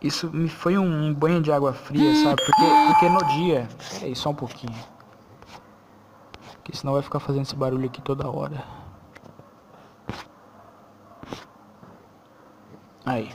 isso 0.01 0.29
me 0.31 0.47
foi 0.47 0.77
um 0.77 1.13
banho 1.13 1.41
de 1.41 1.51
água 1.51 1.73
fria, 1.73 2.13
sabe? 2.23 2.35
Porque, 2.45 2.65
porque 2.87 3.09
no 3.09 3.25
dia. 3.35 3.67
Peraí, 3.91 4.15
só 4.15 4.29
um 4.29 4.35
pouquinho. 4.35 4.75
Porque 6.53 6.75
senão 6.75 6.93
vai 6.93 7.01
ficar 7.01 7.19
fazendo 7.19 7.43
esse 7.43 7.55
barulho 7.55 7.85
aqui 7.85 8.01
toda 8.01 8.29
hora. 8.29 8.63
Aí. 13.05 13.31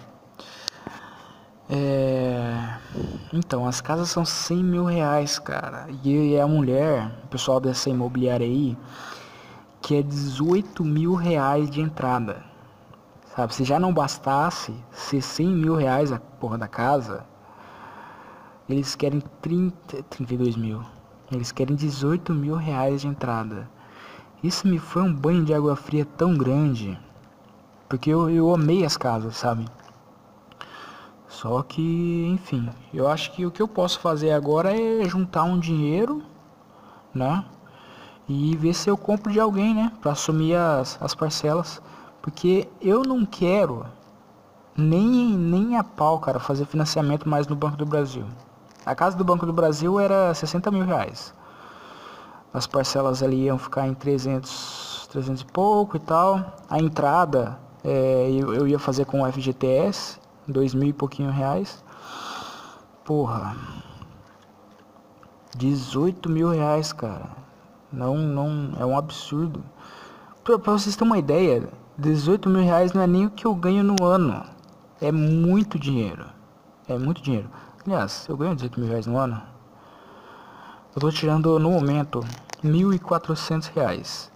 É... 1.71 2.77
Então, 3.33 3.67
as 3.67 3.81
casas 3.81 4.11
são 4.11 4.25
100 4.25 4.63
mil 4.63 4.85
reais, 4.85 5.39
cara. 5.39 5.89
E 6.05 6.39
a 6.39 6.47
mulher, 6.47 7.11
o 7.25 7.29
pessoal 7.29 7.59
dessa 7.59 7.89
imobiliária 7.89 8.47
aí, 8.47 8.77
que 9.81 9.97
é 9.97 10.03
18 10.03 10.85
mil 10.85 11.15
reais 11.15 11.71
de 11.71 11.81
entrada. 11.81 12.52
Sabe, 13.35 13.55
se 13.55 13.65
já 13.65 13.81
não 13.81 13.95
bastasse 13.95 14.75
ser 14.91 15.23
100 15.23 15.47
mil 15.49 15.75
reais 15.75 16.13
a 16.13 16.19
porra 16.19 16.59
da 16.59 16.69
casa, 16.69 17.25
eles 18.69 18.95
querem 18.95 19.23
30, 19.41 20.03
32 20.03 20.55
mil. 20.55 20.83
Eles 21.31 21.51
querem 21.51 21.75
18 21.75 22.35
mil 22.35 22.57
reais 22.57 23.01
de 23.01 23.09
entrada. 23.09 23.71
Isso 24.43 24.69
me 24.69 24.79
foi 24.79 25.01
um 25.01 25.15
banho 25.15 25.45
de 25.47 25.55
água 25.55 25.75
fria 25.75 26.05
tão 26.05 26.37
grande. 26.37 26.99
Porque 27.89 28.11
eu, 28.11 28.29
eu 28.29 28.55
amei 28.55 28.85
as 28.85 28.99
casas, 28.99 29.35
sabe? 29.37 29.65
Só 31.27 31.63
que, 31.63 32.27
enfim, 32.29 32.69
eu 32.93 33.09
acho 33.09 33.33
que 33.33 33.47
o 33.47 33.51
que 33.51 33.63
eu 33.63 33.69
posso 33.69 33.99
fazer 33.99 34.33
agora 34.33 34.79
é 34.79 35.09
juntar 35.09 35.45
um 35.45 35.59
dinheiro, 35.59 36.23
né? 37.15 37.47
E 38.29 38.55
ver 38.59 38.75
se 38.75 38.91
eu 38.91 38.97
compro 38.99 39.33
de 39.33 39.41
alguém, 39.41 39.75
né? 39.75 39.91
Pra 40.03 40.13
assumir 40.13 40.55
as, 40.55 40.99
as 41.01 41.15
parcelas. 41.15 41.81
Porque 42.23 42.69
eu 42.81 43.03
não 43.03 43.27
quero 43.27 43.85
nem, 44.77 45.37
nem 45.37 45.77
a 45.77 45.83
pau, 45.83 46.21
cara, 46.21 46.39
fazer 46.39 46.65
financiamento 46.65 47.29
mais 47.29 47.49
no 47.49 47.57
Banco 47.57 47.77
do 47.77 47.85
Brasil. 47.85 48.25
A 48.87 48.95
casa 48.95 49.17
do 49.17 49.25
Banco 49.25 49.45
do 49.45 49.53
Brasil 49.53 49.99
era 49.99 50.33
60 50.33 50.71
mil 50.71 50.85
reais. 50.85 51.35
As 52.55 52.67
parcelas 52.67 53.23
ali 53.23 53.45
iam 53.45 53.59
ficar 53.59 53.87
em 53.87 53.95
300, 53.95 55.09
300 55.11 55.43
e 55.43 55.47
pouco 55.47 55.97
e 55.97 56.01
tal. 56.01 56.55
A 56.71 56.79
entrada 56.79 57.59
é, 57.85 58.31
eu, 58.31 58.55
eu 58.55 58.69
ia 58.69 58.79
fazer 58.79 59.05
com 59.05 59.23
o 59.23 59.33
FGTS, 59.33 60.19
dois 60.47 60.75
mil 60.75 60.89
e 60.89 60.93
pouquinho 60.93 61.31
reais. 61.31 61.83
Porra. 63.05 63.57
18 65.57 66.31
mil 66.31 66.51
reais, 66.51 66.93
cara. 66.93 67.31
Não, 67.93 68.17
não, 68.17 68.73
é 68.79 68.87
um 68.87 68.97
absurdo. 68.97 69.63
Pra, 70.45 70.59
pra 70.59 70.73
vocês 70.73 70.97
terem 70.97 71.11
uma 71.11 71.19
ideia, 71.19 71.69
18 71.99 72.49
mil 72.49 72.63
reais 72.63 72.93
não 72.93 73.03
é 73.03 73.07
nem 73.07 73.27
o 73.27 73.31
que 73.31 73.47
eu 73.47 73.55
ganho 73.55 73.85
no 73.85 74.03
ano. 74.05 74.45
É 75.01 75.13
muito 75.13 75.79
dinheiro. 75.79 76.25
É 76.89 76.97
muito 76.97 77.21
dinheiro. 77.23 77.51
Aliás, 77.85 78.27
eu 78.29 78.37
ganho 78.37 78.55
18 78.55 78.81
mil 78.81 78.89
reais 78.89 79.07
no 79.07 79.19
ano. 79.19 79.43
Eu 80.95 81.01
tô 81.01 81.11
tirando 81.11 81.59
no 81.59 81.71
momento 81.71 82.21
1.400 82.65 83.71
reais. 83.75 84.33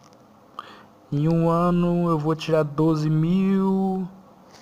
Em 1.10 1.28
um 1.28 1.48
ano 1.48 2.10
eu 2.10 2.18
vou 2.18 2.34
tirar 2.34 2.62
12 2.62 3.08
mil 3.08 4.06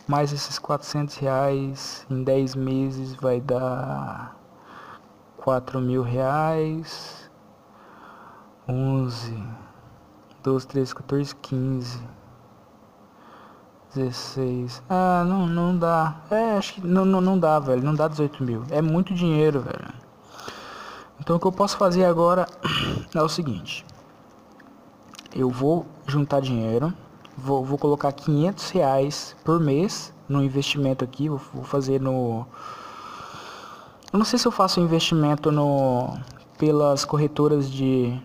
mais 0.06 0.32
esses 0.32 0.58
400 0.58 1.16
reais. 1.16 2.06
Em 2.08 2.22
10 2.22 2.54
meses 2.54 3.14
vai 3.14 3.40
dar 3.40 4.36
4 5.38 5.80
mil 5.80 6.02
reais. 6.02 7.30
11, 8.68 9.36
12, 10.42 10.66
13, 10.68 10.94
14, 10.94 11.36
15. 11.36 12.24
16. 13.94 14.82
Ah, 14.88 15.24
não, 15.26 15.46
não 15.46 15.76
dá. 15.76 16.16
É, 16.30 16.56
acho 16.56 16.74
que 16.74 16.86
não, 16.86 17.04
não, 17.04 17.20
não 17.20 17.38
dá, 17.38 17.58
velho. 17.58 17.82
Não 17.82 17.94
dá 17.94 18.08
18 18.08 18.42
mil. 18.42 18.64
É 18.70 18.82
muito 18.82 19.14
dinheiro, 19.14 19.60
velho. 19.60 19.94
Então 21.20 21.36
o 21.36 21.40
que 21.40 21.46
eu 21.46 21.52
posso 21.52 21.76
fazer 21.76 22.04
agora 22.04 22.46
é 23.14 23.22
o 23.22 23.28
seguinte. 23.28 23.84
Eu 25.34 25.50
vou 25.50 25.86
juntar 26.06 26.40
dinheiro. 26.40 26.92
Vou, 27.36 27.64
vou 27.64 27.78
colocar 27.78 28.12
500 28.12 28.70
reais 28.70 29.36
por 29.44 29.60
mês 29.60 30.12
no 30.28 30.42
investimento 30.42 31.04
aqui. 31.04 31.28
Vou, 31.28 31.40
vou 31.52 31.64
fazer 31.64 32.00
no... 32.00 32.46
Eu 34.12 34.18
não 34.18 34.24
sei 34.24 34.38
se 34.38 34.46
eu 34.46 34.52
faço 34.52 34.80
investimento 34.80 35.50
no 35.50 36.16
pelas 36.56 37.04
corretoras 37.04 37.68
de 37.70 38.16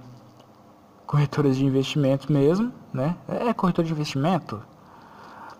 corretoras 1.05 1.57
de 1.57 1.65
investimento 1.65 2.31
mesmo, 2.31 2.71
né? 2.93 3.17
É 3.27 3.51
corretor 3.53 3.83
de 3.83 3.91
investimento? 3.91 4.61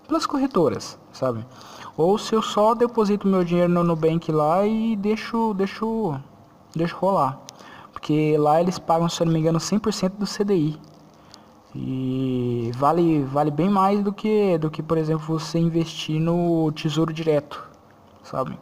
Pelas 0.09 0.25
corretoras, 0.25 0.99
sabe? 1.13 1.45
Ou 1.95 2.17
se 2.17 2.33
eu 2.33 2.41
só 2.41 2.73
deposito 2.73 3.27
meu 3.27 3.43
dinheiro 3.43 3.71
no 3.71 3.83
Nubank 3.83 4.31
lá 4.31 4.65
e 4.65 4.95
deixo, 4.95 5.53
deixo, 5.53 6.19
deixo 6.75 6.97
rolar. 6.97 7.39
Porque 7.93 8.35
lá 8.37 8.59
eles 8.59 8.79
pagam, 8.79 9.07
se 9.07 9.21
eu 9.21 9.25
não 9.25 9.33
me 9.33 9.39
engano, 9.39 9.59
100% 9.59 10.13
do 10.17 10.25
CDI. 10.25 10.79
E 11.75 12.71
vale, 12.75 13.23
vale 13.23 13.51
bem 13.51 13.69
mais 13.69 14.03
do 14.03 14.11
que, 14.11 14.57
do 14.57 14.71
que, 14.71 14.81
por 14.81 14.97
exemplo, 14.97 15.25
você 15.27 15.59
investir 15.59 16.19
no 16.19 16.71
Tesouro 16.71 17.13
Direto, 17.13 17.63
sabe? 18.23 18.57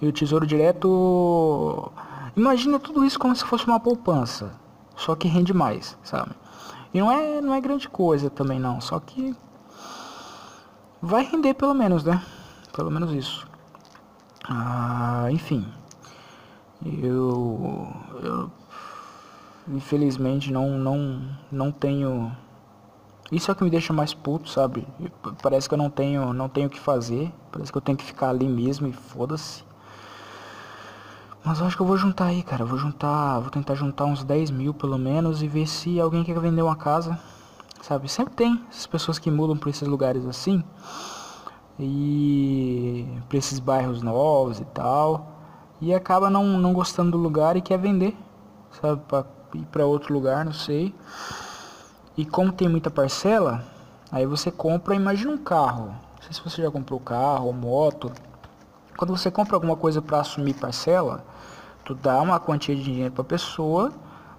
E 0.00 0.06
o 0.06 0.12
Tesouro 0.12 0.46
Direto... 0.46 1.90
Imagina 2.36 2.78
tudo 2.78 3.04
isso 3.04 3.18
como 3.18 3.34
se 3.34 3.44
fosse 3.44 3.66
uma 3.66 3.80
poupança, 3.80 4.52
só 4.94 5.16
que 5.16 5.26
rende 5.26 5.52
mais, 5.52 5.98
sabe? 6.04 6.30
E 6.94 7.00
não 7.00 7.10
é, 7.10 7.40
não 7.40 7.52
é 7.52 7.60
grande 7.60 7.88
coisa 7.88 8.30
também 8.30 8.60
não, 8.60 8.80
só 8.80 9.00
que 9.00 9.34
vai 11.00 11.24
render 11.24 11.54
pelo 11.54 11.74
menos, 11.74 12.04
né? 12.04 12.22
Pelo 12.72 12.90
menos 12.90 13.12
isso. 13.12 13.46
Ah, 14.44 15.28
enfim. 15.30 15.66
Eu, 16.84 17.92
eu 18.22 18.50
infelizmente 19.68 20.50
não 20.52 20.78
não 20.78 21.22
não 21.52 21.70
tenho 21.70 22.32
isso 23.30 23.50
é 23.50 23.52
o 23.52 23.56
que 23.56 23.62
me 23.62 23.70
deixa 23.70 23.92
mais 23.92 24.12
puto, 24.12 24.48
sabe? 24.48 24.86
Parece 25.42 25.68
que 25.68 25.74
eu 25.74 25.78
não 25.78 25.90
tenho 25.90 26.32
não 26.32 26.48
tenho 26.48 26.66
o 26.66 26.70
que 26.70 26.80
fazer, 26.80 27.32
parece 27.52 27.70
que 27.70 27.78
eu 27.78 27.82
tenho 27.82 27.98
que 27.98 28.04
ficar 28.04 28.30
ali 28.30 28.48
mesmo 28.48 28.86
e 28.86 28.92
foda-se. 28.92 29.62
Mas 31.44 31.58
eu 31.58 31.66
acho 31.66 31.76
que 31.76 31.82
eu 31.82 31.86
vou 31.86 31.96
juntar 31.96 32.26
aí, 32.26 32.42
cara. 32.42 32.62
Eu 32.62 32.66
vou 32.66 32.78
juntar. 32.78 33.38
Vou 33.40 33.50
tentar 33.50 33.74
juntar 33.74 34.04
uns 34.04 34.22
10 34.22 34.50
mil 34.50 34.74
pelo 34.74 34.98
menos 34.98 35.42
e 35.42 35.48
ver 35.48 35.66
se 35.66 35.98
alguém 35.98 36.22
quer 36.22 36.38
vender 36.38 36.62
uma 36.62 36.76
casa. 36.76 37.18
Sabe? 37.82 38.08
Sempre 38.08 38.34
tem 38.34 38.64
essas 38.70 38.86
pessoas 38.86 39.18
que 39.18 39.30
mudam 39.30 39.56
pra 39.56 39.70
esses 39.70 39.86
lugares 39.86 40.26
assim. 40.26 40.62
E 41.78 43.06
pra 43.28 43.38
esses 43.38 43.58
bairros 43.58 44.02
novos 44.02 44.60
e 44.60 44.64
tal. 44.66 45.28
E 45.80 45.94
acaba 45.94 46.28
não, 46.28 46.44
não 46.44 46.72
gostando 46.72 47.12
do 47.12 47.18
lugar 47.18 47.56
e 47.56 47.62
quer 47.62 47.78
vender. 47.78 48.16
Sabe? 48.80 49.00
Pra 49.08 49.24
ir 49.54 49.64
pra 49.66 49.86
outro 49.86 50.12
lugar, 50.12 50.44
não 50.44 50.52
sei. 50.52 50.94
E 52.16 52.24
como 52.24 52.52
tem 52.52 52.68
muita 52.68 52.90
parcela, 52.90 53.64
aí 54.12 54.26
você 54.26 54.50
compra, 54.50 54.94
imagina 54.94 55.32
um 55.32 55.38
carro. 55.38 55.86
Não 55.86 56.22
sei 56.22 56.32
se 56.32 56.42
você 56.42 56.62
já 56.62 56.70
comprou 56.70 57.00
carro 57.00 57.46
ou 57.46 57.52
moto. 57.52 58.12
Quando 58.96 59.16
você 59.16 59.30
compra 59.30 59.56
alguma 59.56 59.74
coisa 59.74 60.02
para 60.02 60.20
assumir 60.20 60.52
parcela, 60.54 61.24
tu 61.84 61.94
dá 61.94 62.20
uma 62.20 62.38
quantia 62.38 62.76
de 62.76 62.82
dinheiro 62.82 63.14
para 63.14 63.24
pessoa, 63.24 63.90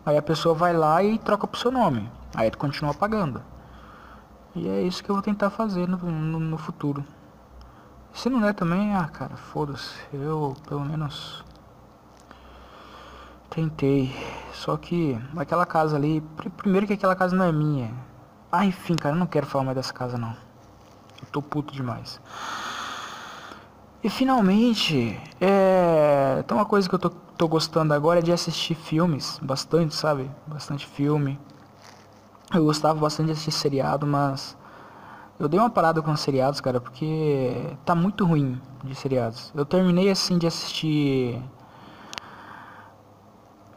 aí 0.05 0.17
a 0.17 0.21
pessoa 0.21 0.55
vai 0.55 0.73
lá 0.73 1.03
e 1.03 1.17
troca 1.19 1.47
pro 1.47 1.59
seu 1.59 1.71
nome. 1.71 2.09
Aí 2.35 2.49
tu 2.49 2.57
continua 2.57 2.93
pagando. 2.93 3.41
E 4.55 4.67
é 4.67 4.81
isso 4.81 5.03
que 5.03 5.09
eu 5.09 5.15
vou 5.15 5.23
tentar 5.23 5.49
fazer 5.49 5.87
no, 5.87 5.97
no, 5.97 6.39
no 6.39 6.57
futuro. 6.57 7.05
Se 8.13 8.29
não 8.29 8.41
der 8.41 8.53
também, 8.53 8.95
ah 8.95 9.07
cara, 9.07 9.35
foda-se. 9.37 9.95
Eu 10.11 10.55
pelo 10.67 10.81
menos 10.81 11.43
tentei. 13.49 14.13
Só 14.53 14.75
que 14.77 15.19
aquela 15.37 15.65
casa 15.65 15.95
ali, 15.95 16.21
primeiro 16.57 16.87
que 16.87 16.93
aquela 16.93 17.15
casa 17.15 17.35
não 17.35 17.45
é 17.45 17.51
minha. 17.51 17.93
Ah, 18.51 18.65
enfim, 18.65 18.95
cara, 18.95 19.15
eu 19.15 19.19
não 19.19 19.27
quero 19.27 19.45
falar 19.45 19.63
mais 19.63 19.77
dessa 19.77 19.93
casa 19.93 20.17
não. 20.17 20.35
Eu 21.21 21.27
tô 21.31 21.41
puto 21.41 21.73
demais. 21.73 22.19
E 24.03 24.09
finalmente, 24.09 25.19
é... 25.39 26.37
Então 26.39 26.57
uma 26.57 26.65
coisa 26.65 26.89
que 26.89 26.95
eu 26.95 26.99
tô, 26.99 27.09
tô 27.09 27.47
gostando 27.47 27.93
agora 27.93 28.19
é 28.19 28.21
de 28.21 28.31
assistir 28.31 28.73
filmes, 28.73 29.39
bastante, 29.43 29.93
sabe? 29.93 30.29
Bastante 30.47 30.87
filme. 30.87 31.39
Eu 32.53 32.65
gostava 32.65 32.99
bastante 32.99 33.27
de 33.27 33.33
assistir 33.33 33.51
seriado, 33.51 34.07
mas 34.07 34.57
eu 35.39 35.47
dei 35.47 35.59
uma 35.59 35.69
parada 35.69 36.01
com 36.01 36.11
os 36.11 36.19
seriados, 36.19 36.59
cara, 36.59 36.81
porque 36.81 37.75
tá 37.85 37.93
muito 37.93 38.25
ruim 38.25 38.59
de 38.83 38.95
seriados. 38.95 39.51
Eu 39.55 39.65
terminei 39.65 40.09
assim 40.09 40.37
de 40.37 40.47
assistir. 40.47 41.39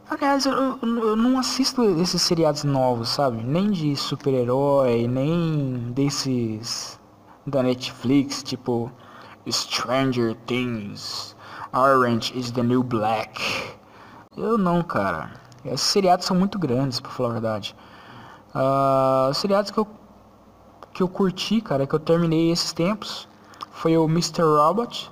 Aliás, 0.09 0.47
eu, 0.47 0.79
eu 0.83 1.17
não 1.17 1.39
assisto 1.39 1.83
esses 2.01 2.23
seriados 2.23 2.65
novos, 2.65 3.11
sabe? 3.11 3.43
Nem 3.43 3.71
de 3.71 3.95
super-herói, 3.95 5.07
nem 5.07 5.93
desses 5.95 6.99
da 7.47 7.63
Netflix, 7.63 8.43
tipo 8.43 8.91
Stranger 9.51 10.35
Things, 10.47 11.37
Orange 11.73 12.33
is 12.39 12.51
the 12.53 12.63
New 12.63 12.83
Black. 12.83 13.41
Eu 14.37 14.57
não, 14.57 14.83
cara. 14.83 15.31
Esses 15.65 15.83
seriados 15.83 16.27
são 16.27 16.37
muito 16.37 16.59
grandes, 16.59 17.01
pra 17.01 17.11
falar 17.11 17.31
a 17.31 17.33
verdade. 17.33 17.77
Uh, 18.55 19.31
os 19.31 19.39
seriados 19.39 19.71
que 19.71 19.79
eu, 19.79 19.87
que 20.93 21.03
eu 21.03 21.09
curti, 21.09 21.61
cara, 21.61 21.87
que 21.87 21.95
eu 21.95 21.99
terminei 21.99 22.51
esses 22.51 22.73
tempos, 22.73 23.29
foi 23.71 23.97
o 23.97 24.05
Mr. 24.05 24.43
Robot, 24.43 25.11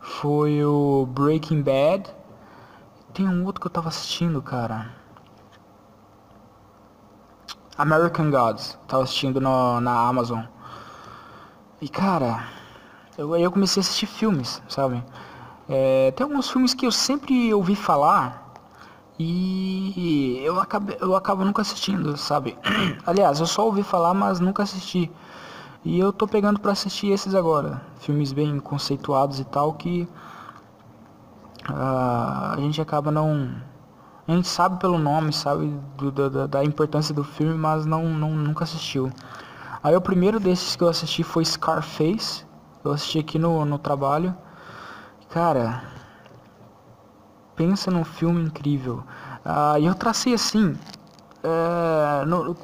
foi 0.00 0.64
o 0.64 1.06
Breaking 1.06 1.62
Bad. 1.62 2.10
Tem 3.12 3.28
um 3.28 3.44
outro 3.44 3.60
que 3.60 3.66
eu 3.66 3.70
tava 3.70 3.88
assistindo, 3.88 4.40
cara. 4.40 4.90
American 7.76 8.30
Gods, 8.30 8.76
tava 8.88 9.04
assistindo 9.04 9.40
no, 9.40 9.80
na 9.80 10.08
Amazon. 10.08 10.42
E 11.80 11.88
cara, 11.88 12.44
eu, 13.18 13.36
eu 13.36 13.50
comecei 13.50 13.80
a 13.80 13.82
assistir 13.82 14.06
filmes, 14.06 14.62
sabe? 14.68 15.02
É, 15.68 16.12
tem 16.12 16.24
alguns 16.24 16.48
filmes 16.48 16.72
que 16.72 16.86
eu 16.86 16.92
sempre 16.92 17.52
ouvi 17.52 17.74
falar 17.74 18.54
e 19.18 20.40
eu 20.44 20.60
acabo, 20.60 20.92
eu 21.00 21.16
acabo 21.16 21.44
nunca 21.44 21.60
assistindo, 21.60 22.16
sabe? 22.16 22.56
Aliás, 23.04 23.40
eu 23.40 23.46
só 23.46 23.66
ouvi 23.66 23.82
falar, 23.82 24.14
mas 24.14 24.38
nunca 24.38 24.62
assisti. 24.62 25.10
E 25.84 25.98
eu 25.98 26.12
tô 26.12 26.28
pegando 26.28 26.60
para 26.60 26.70
assistir 26.70 27.08
esses 27.08 27.34
agora. 27.34 27.82
Filmes 27.98 28.32
bem 28.32 28.60
conceituados 28.60 29.40
e 29.40 29.44
tal 29.44 29.72
que 29.72 30.08
uh, 31.68 32.52
a 32.52 32.56
gente 32.58 32.80
acaba 32.80 33.10
não. 33.10 33.50
A 34.28 34.32
gente 34.32 34.46
sabe 34.46 34.78
pelo 34.78 34.98
nome, 34.98 35.32
sabe 35.32 35.74
do, 35.96 36.30
da, 36.30 36.46
da 36.46 36.64
importância 36.64 37.12
do 37.12 37.24
filme, 37.24 37.54
mas 37.54 37.84
não, 37.84 38.04
não 38.04 38.30
nunca 38.30 38.62
assistiu. 38.62 39.10
Aí 39.82 39.96
o 39.96 40.00
primeiro 40.00 40.38
desses 40.38 40.76
que 40.76 40.84
eu 40.84 40.88
assisti 40.88 41.22
foi 41.22 41.44
Scarface, 41.44 42.44
eu 42.84 42.92
assisti 42.92 43.18
aqui 43.18 43.38
no, 43.38 43.64
no 43.64 43.78
trabalho. 43.78 44.34
Cara, 45.30 45.82
pensa 47.54 47.90
num 47.90 48.04
filme 48.04 48.40
incrível. 48.42 49.02
Ah, 49.44 49.78
e 49.78 49.86
eu 49.86 49.94
tracei 49.94 50.34
assim, 50.34 50.76
é, 51.42 52.24
no, 52.24 52.56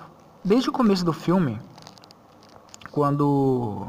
desde 0.44 0.68
o 0.68 0.72
começo 0.72 1.04
do 1.04 1.12
filme, 1.12 1.60
quando. 2.90 3.86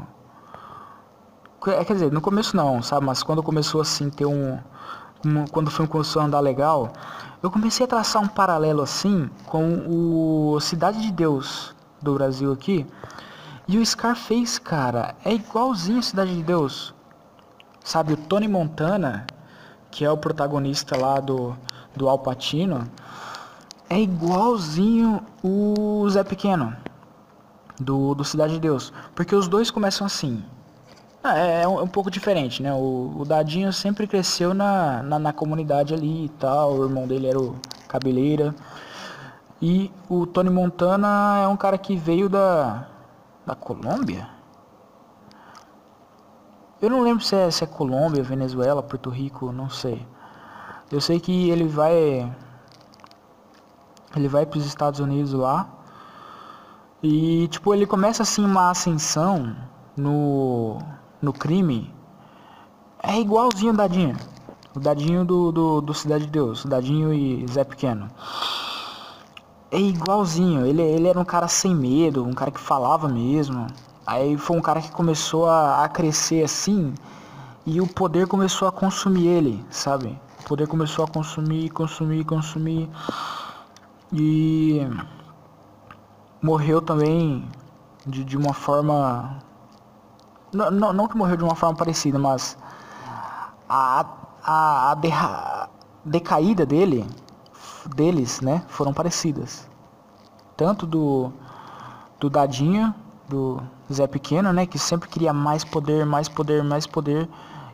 Quer 1.62 1.92
dizer, 1.92 2.12
no 2.12 2.20
começo 2.20 2.56
não, 2.56 2.82
sabe? 2.82 3.06
Mas 3.06 3.22
quando 3.22 3.42
começou 3.42 3.80
assim 3.80 4.10
ter 4.10 4.26
um. 4.26 4.58
um 5.24 5.44
quando 5.46 5.68
o 5.68 5.70
filme 5.70 5.88
começou 5.88 6.22
a 6.22 6.24
andar 6.24 6.40
legal, 6.40 6.92
eu 7.42 7.50
comecei 7.50 7.84
a 7.84 7.88
traçar 7.88 8.22
um 8.22 8.28
paralelo 8.28 8.82
assim 8.82 9.28
com 9.46 9.84
o 9.88 10.60
Cidade 10.60 11.00
de 11.00 11.12
Deus 11.12 11.74
do 12.00 12.14
Brasil 12.14 12.52
aqui. 12.52 12.86
E 13.68 13.78
o 13.78 13.84
Scarface, 13.84 14.60
cara, 14.60 15.16
é 15.24 15.34
igualzinho 15.34 15.98
a 15.98 16.02
Cidade 16.02 16.36
de 16.36 16.42
Deus. 16.42 16.94
Sabe, 17.82 18.12
o 18.12 18.16
Tony 18.16 18.46
Montana, 18.46 19.26
que 19.90 20.04
é 20.04 20.10
o 20.10 20.16
protagonista 20.16 20.96
lá 20.96 21.18
do, 21.18 21.56
do 21.96 22.08
Al 22.08 22.20
Pacino, 22.20 22.88
é 23.90 24.00
igualzinho 24.00 25.20
o 25.42 26.08
Zé 26.08 26.22
Pequeno, 26.22 26.76
do, 27.80 28.14
do 28.14 28.24
Cidade 28.24 28.54
de 28.54 28.60
Deus. 28.60 28.92
Porque 29.16 29.34
os 29.34 29.48
dois 29.48 29.68
começam 29.68 30.06
assim. 30.06 30.44
Ah, 31.20 31.36
é, 31.36 31.62
é, 31.62 31.68
um, 31.68 31.80
é 31.80 31.82
um, 31.82 31.88
pouco 31.88 32.08
diferente, 32.08 32.62
né? 32.62 32.72
O, 32.72 33.14
o 33.18 33.24
Dadinho 33.24 33.72
sempre 33.72 34.06
cresceu 34.06 34.54
na, 34.54 35.02
na, 35.02 35.18
na, 35.18 35.32
comunidade 35.32 35.92
ali 35.92 36.26
e 36.26 36.28
tal. 36.28 36.72
O 36.72 36.84
irmão 36.84 37.04
dele 37.08 37.26
era 37.26 37.40
o 37.40 37.56
Cabeleira. 37.88 38.54
E 39.60 39.90
o 40.08 40.24
Tony 40.24 40.50
Montana 40.50 41.40
é 41.42 41.48
um 41.48 41.56
cara 41.56 41.76
que 41.76 41.96
veio 41.96 42.28
da, 42.28 42.86
da 43.46 43.54
Colômbia? 43.54 44.28
Eu 46.82 46.90
não 46.90 47.00
lembro 47.00 47.24
se 47.24 47.34
é, 47.34 47.50
se 47.50 47.64
é 47.64 47.66
Colômbia, 47.66 48.22
Venezuela, 48.22 48.82
Porto 48.82 49.08
Rico, 49.08 49.50
não 49.52 49.70
sei. 49.70 50.06
Eu 50.90 51.00
sei 51.00 51.18
que 51.18 51.48
ele 51.48 51.66
vai. 51.66 52.30
Ele 54.14 54.28
vai 54.28 54.44
para 54.44 54.58
os 54.58 54.66
Estados 54.66 55.00
Unidos 55.00 55.32
lá. 55.32 55.68
E 57.02 57.48
tipo, 57.48 57.72
ele 57.72 57.86
começa 57.86 58.22
assim 58.22 58.44
uma 58.44 58.70
ascensão 58.70 59.56
no, 59.96 60.78
no 61.22 61.32
crime. 61.32 61.94
É 63.02 63.18
igualzinho 63.18 63.72
o 63.72 63.76
Dadinho. 63.76 64.16
O 64.74 64.80
Dadinho 64.80 65.24
do, 65.24 65.52
do, 65.52 65.80
do 65.80 65.94
Cidade 65.94 66.26
de 66.26 66.30
Deus. 66.30 66.64
O 66.64 66.68
Dadinho 66.68 67.12
e 67.12 67.46
Zé 67.48 67.64
Pequeno 67.64 68.10
é 69.70 69.78
igualzinho. 69.78 70.66
Ele, 70.66 70.82
ele 70.82 71.08
era 71.08 71.18
um 71.18 71.24
cara 71.24 71.48
sem 71.48 71.74
medo, 71.74 72.24
um 72.24 72.32
cara 72.32 72.50
que 72.50 72.60
falava 72.60 73.08
mesmo. 73.08 73.66
Aí 74.06 74.36
foi 74.36 74.56
um 74.56 74.62
cara 74.62 74.80
que 74.80 74.90
começou 74.90 75.46
a, 75.46 75.84
a 75.84 75.88
crescer 75.88 76.44
assim 76.44 76.94
e 77.64 77.80
o 77.80 77.86
poder 77.86 78.28
começou 78.28 78.68
a 78.68 78.72
consumir 78.72 79.26
ele, 79.26 79.64
sabe? 79.70 80.18
O 80.40 80.44
poder 80.44 80.68
começou 80.68 81.04
a 81.04 81.08
consumir, 81.08 81.70
consumir, 81.70 82.24
consumir. 82.24 82.88
E 84.12 84.86
morreu 86.40 86.80
também 86.80 87.44
de, 88.06 88.24
de 88.24 88.36
uma 88.36 88.54
forma. 88.54 89.38
Não, 90.52 90.70
não, 90.70 91.08
que 91.08 91.16
morreu 91.16 91.36
de 91.36 91.42
uma 91.42 91.56
forma 91.56 91.76
parecida, 91.76 92.18
mas 92.18 92.56
a, 93.68 94.06
a, 94.44 94.92
a 94.92 95.68
decaída 96.04 96.64
dele 96.64 97.04
deles, 97.88 98.40
né, 98.40 98.64
foram 98.68 98.92
parecidas. 98.92 99.68
Tanto 100.56 100.86
do, 100.86 101.32
do 102.18 102.30
Dadinho, 102.30 102.94
do 103.28 103.60
Zé 103.92 104.06
Pequeno, 104.06 104.52
né, 104.52 104.66
que 104.66 104.78
sempre 104.78 105.08
queria 105.08 105.32
mais 105.32 105.64
poder, 105.64 106.06
mais 106.06 106.28
poder, 106.28 106.62
mais 106.62 106.86
poder 106.86 107.28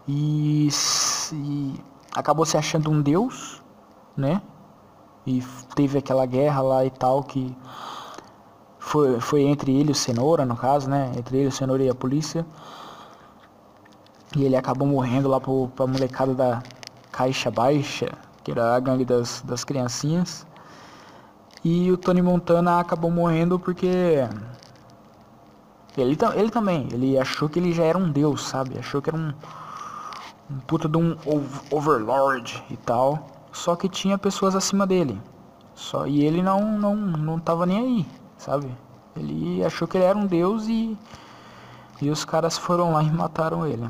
e, 0.09 0.69
e 1.33 1.75
acabou 2.15 2.45
se 2.45 2.57
achando 2.57 2.91
um 2.91 3.01
deus, 3.01 3.63
né? 4.17 4.43
E 5.27 5.43
teve 5.75 5.99
aquela 5.99 6.27
guerra 6.27 6.61
lá 6.61 6.85
e 6.85 6.91
tal 6.91 7.23
que 7.23 7.57
foi, 8.79 9.21
foi 9.21 9.43
entre 9.43 9.73
ele 9.73 9.91
e 9.91 9.93
o 9.93 9.95
Cenoura, 9.95 10.45
no 10.45 10.57
caso, 10.57 10.91
né? 10.91 11.13
Entre 11.17 11.39
ele, 11.39 11.49
o 11.49 11.53
Cenoura 11.53 11.83
e 11.83 11.89
a 11.89 11.95
polícia. 11.95 12.45
E 14.37 14.45
ele 14.45 14.57
acabou 14.57 14.89
morrendo 14.89 15.29
lá 15.29 15.41
pro, 15.41 15.69
pra 15.69 15.87
molecada 15.87 16.35
da 16.35 16.63
Caixa 17.13 17.51
Baixa, 17.51 18.09
que 18.43 18.51
era 18.51 18.75
a 18.75 18.81
gangue 18.81 19.05
das, 19.05 19.43
das 19.43 19.65
criancinhas. 19.65 20.47
E 21.65 21.91
o 21.93 21.97
Tony 21.97 22.21
Montana 22.21 22.81
acabou 22.81 23.11
morrendo 23.11 23.59
porque 23.59 24.27
ele, 25.97 26.19
ele 26.35 26.51
também, 26.51 26.89
ele 26.91 27.19
achou 27.19 27.49
que 27.49 27.59
ele 27.59 27.73
já 27.73 27.85
era 27.85 27.99
um 27.99 28.11
deus, 28.11 28.43
sabe? 28.43 28.79
Achou 28.79 29.03
que 29.03 29.11
era 29.11 29.17
um, 29.17 29.33
um 30.51 30.59
puta 30.61 30.89
de 30.89 30.97
um 30.97 31.17
overlord 31.71 32.65
e 32.71 32.77
tal. 32.79 33.27
Só 33.53 33.77
que 33.77 33.89
tinha 33.89 34.17
pessoas 34.17 34.55
acima 34.57 34.87
dele. 34.87 35.21
Só 35.75 36.07
e 36.07 36.25
ele 36.25 36.43
não 36.43 36.79
não 36.79 36.97
não 36.97 37.39
tava 37.39 37.67
nem 37.67 37.79
aí, 37.79 38.07
sabe? 38.39 38.71
Ele 39.17 39.65
achou 39.65 39.87
que 39.87 39.97
ele 39.99 40.05
era 40.05 40.19
um 40.19 40.27
deus 40.27 40.67
e 40.69 40.97
e 42.01 42.11
os 42.11 42.25
caras 42.25 42.59
foram 42.59 42.93
lá 42.93 43.03
e 43.03 43.11
mataram 43.11 43.67
ele. 43.67 43.89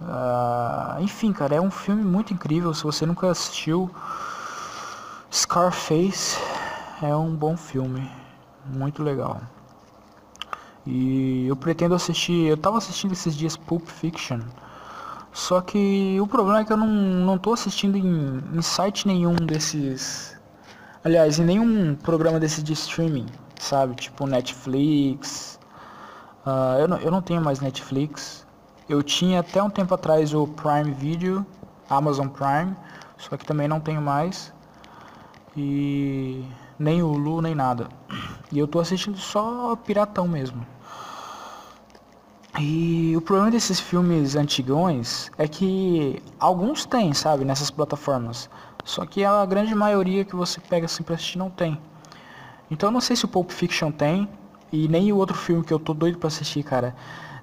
Uh, 0.00 1.02
enfim, 1.02 1.32
cara, 1.32 1.56
é 1.56 1.60
um 1.60 1.70
filme 1.70 2.02
muito 2.02 2.32
incrível. 2.32 2.72
Se 2.72 2.82
você 2.84 3.04
nunca 3.04 3.30
assistiu, 3.30 3.90
Scarface 5.30 6.38
é 7.02 7.14
um 7.14 7.34
bom 7.34 7.56
filme, 7.56 8.10
muito 8.66 9.02
legal. 9.02 9.40
E 10.86 11.46
eu 11.46 11.54
pretendo 11.56 11.94
assistir. 11.94 12.46
Eu 12.46 12.56
tava 12.56 12.78
assistindo 12.78 13.12
esses 13.12 13.36
dias 13.36 13.56
Pulp 13.56 13.86
Fiction. 13.86 14.40
Só 15.32 15.60
que 15.60 16.18
o 16.20 16.26
problema 16.26 16.60
é 16.60 16.64
que 16.64 16.72
eu 16.72 16.76
não, 16.76 16.88
não 16.88 17.38
tô 17.38 17.52
assistindo 17.52 17.96
em, 17.96 18.42
em 18.52 18.62
site 18.62 19.06
nenhum 19.06 19.34
desses. 19.34 20.36
Aliás, 21.04 21.38
em 21.38 21.44
nenhum 21.44 21.94
programa 21.94 22.40
desses 22.40 22.64
de 22.64 22.72
streaming, 22.72 23.26
sabe? 23.58 23.94
Tipo 23.94 24.26
Netflix. 24.26 25.58
Uh, 26.44 26.80
eu, 26.80 26.88
não, 26.88 26.96
eu 26.98 27.10
não 27.10 27.22
tenho 27.22 27.40
mais 27.40 27.60
Netflix. 27.60 28.44
Eu 28.90 29.04
tinha 29.04 29.38
até 29.38 29.62
um 29.62 29.70
tempo 29.70 29.94
atrás 29.94 30.34
o 30.34 30.48
Prime 30.48 30.90
Video, 30.90 31.46
Amazon 31.88 32.26
Prime, 32.26 32.74
só 33.16 33.36
que 33.36 33.46
também 33.46 33.68
não 33.68 33.78
tenho 33.78 34.02
mais. 34.02 34.52
E 35.56 36.44
nem 36.76 37.00
o 37.00 37.12
Lu, 37.12 37.40
nem 37.40 37.54
nada. 37.54 37.86
E 38.50 38.58
eu 38.58 38.66
tô 38.66 38.80
assistindo 38.80 39.16
só 39.16 39.76
piratão 39.76 40.26
mesmo. 40.26 40.66
E 42.58 43.14
o 43.16 43.20
problema 43.20 43.52
desses 43.52 43.78
filmes 43.78 44.34
antigões 44.34 45.30
é 45.38 45.46
que 45.46 46.20
alguns 46.40 46.84
tem, 46.84 47.14
sabe, 47.14 47.44
nessas 47.44 47.70
plataformas. 47.70 48.50
Só 48.84 49.06
que 49.06 49.24
a 49.24 49.46
grande 49.46 49.72
maioria 49.72 50.24
que 50.24 50.34
você 50.34 50.58
pega 50.58 50.86
assim 50.86 51.04
pra 51.04 51.14
assistir 51.14 51.38
não 51.38 51.48
tem. 51.48 51.80
Então 52.68 52.88
eu 52.88 52.92
não 52.92 53.00
sei 53.00 53.14
se 53.14 53.24
o 53.24 53.28
Pulp 53.28 53.52
Fiction 53.52 53.92
tem. 53.92 54.28
E 54.72 54.88
nem 54.88 55.12
o 55.12 55.16
outro 55.16 55.36
filme 55.36 55.62
que 55.62 55.72
eu 55.72 55.78
tô 55.78 55.94
doido 55.94 56.18
pra 56.18 56.26
assistir, 56.26 56.64
cara. 56.64 56.96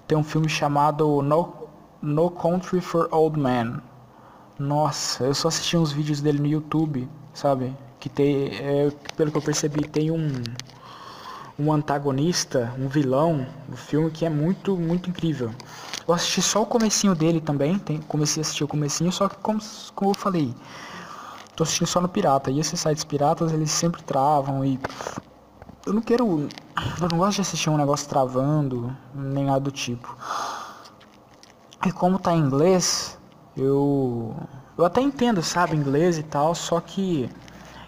Tem 0.08 0.18
um 0.18 0.24
filme 0.24 0.48
chamado 0.48 1.22
No, 1.22 1.54
no 2.02 2.32
Country 2.32 2.82
for 2.82 3.10
Old 3.12 3.40
Men. 3.40 3.82
Nossa, 4.58 5.26
eu 5.26 5.36
só 5.36 5.50
assisti 5.50 5.78
uns 5.78 5.92
vídeos 5.92 6.22
dele 6.22 6.40
no 6.40 6.48
YouTube, 6.48 7.08
sabe? 7.34 7.76
Que 8.00 8.10
tem, 8.10 8.48
é, 8.56 8.92
pelo 9.16 9.32
que 9.32 9.38
eu 9.38 9.42
percebi, 9.42 9.88
tem 9.88 10.10
um 10.10 10.44
um 11.60 11.74
antagonista, 11.74 12.72
um 12.78 12.88
vilão 12.88 13.46
do 13.68 13.76
filme 13.76 14.12
que 14.12 14.26
é 14.26 14.30
muito, 14.30 14.78
muito 14.78 15.10
incrível. 15.10 15.52
Eu 16.08 16.14
assisti 16.14 16.42
só 16.42 16.62
o 16.62 16.66
comecinho 16.66 17.16
dele 17.16 17.42
também, 17.42 17.80
tem, 17.80 17.98
comecei 18.00 18.42
a 18.42 18.44
assistir 18.44 18.64
o 18.64 18.68
comecinho, 18.68 19.12
só 19.12 19.28
que 19.28 19.38
como, 19.38 19.60
como 19.96 20.12
eu 20.12 20.16
falei, 20.16 20.54
tô 21.56 21.64
assistindo 21.64 21.88
só 21.88 22.00
no 22.00 22.08
pirata. 22.08 22.52
E 22.52 22.60
esses 22.60 22.80
sites 22.80 23.04
piratas, 23.04 23.52
eles 23.52 23.72
sempre 23.72 24.04
travam 24.04 24.64
e 24.64 24.80
eu 25.88 25.94
não 25.94 26.02
quero, 26.02 26.50
eu 27.02 27.10
não 27.10 27.18
gosto 27.18 27.36
de 27.36 27.42
assistir 27.42 27.70
um 27.70 27.78
negócio 27.78 28.10
travando, 28.10 28.96
nem 29.16 29.46
nada 29.46 29.62
do 29.62 29.72
tipo. 29.72 30.16
E 31.86 31.92
como 31.92 32.20
tá 32.20 32.34
em 32.34 32.40
inglês, 32.40 33.18
eu 33.56 34.36
eu 34.78 34.86
até 34.86 35.02
entendo, 35.02 35.42
sabe, 35.42 35.76
inglês 35.76 36.18
e 36.18 36.24
tal, 36.24 36.54
só 36.54 36.82
que 36.82 37.30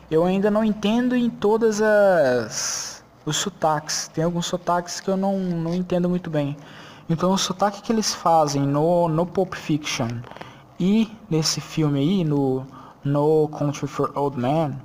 eu 0.10 0.24
ainda 0.24 0.50
não 0.50 0.64
entendo 0.64 1.16
em 1.16 1.30
todas 1.30 1.82
as 1.82 3.04
os 3.26 3.36
sotaques. 3.36 4.08
Tem 4.08 4.24
alguns 4.24 4.46
sotaques 4.46 5.02
que 5.02 5.10
eu 5.10 5.18
não, 5.18 5.38
não 5.38 5.74
entendo 5.76 6.10
muito 6.10 6.30
bem. 6.30 6.56
Então 7.10 7.32
o 7.34 7.38
sotaque 7.38 7.82
que 7.82 7.92
eles 7.92 8.14
fazem 8.14 8.62
no, 8.62 9.10
no 9.10 9.26
Pulp 9.26 9.56
Fiction 9.56 10.08
e 10.80 11.12
nesse 11.30 11.60
filme 11.60 12.00
aí, 12.00 12.24
no 12.24 12.66
No 13.04 13.50
Country 13.50 13.88
for 13.88 14.12
Old 14.16 14.40
Men, 14.40 14.82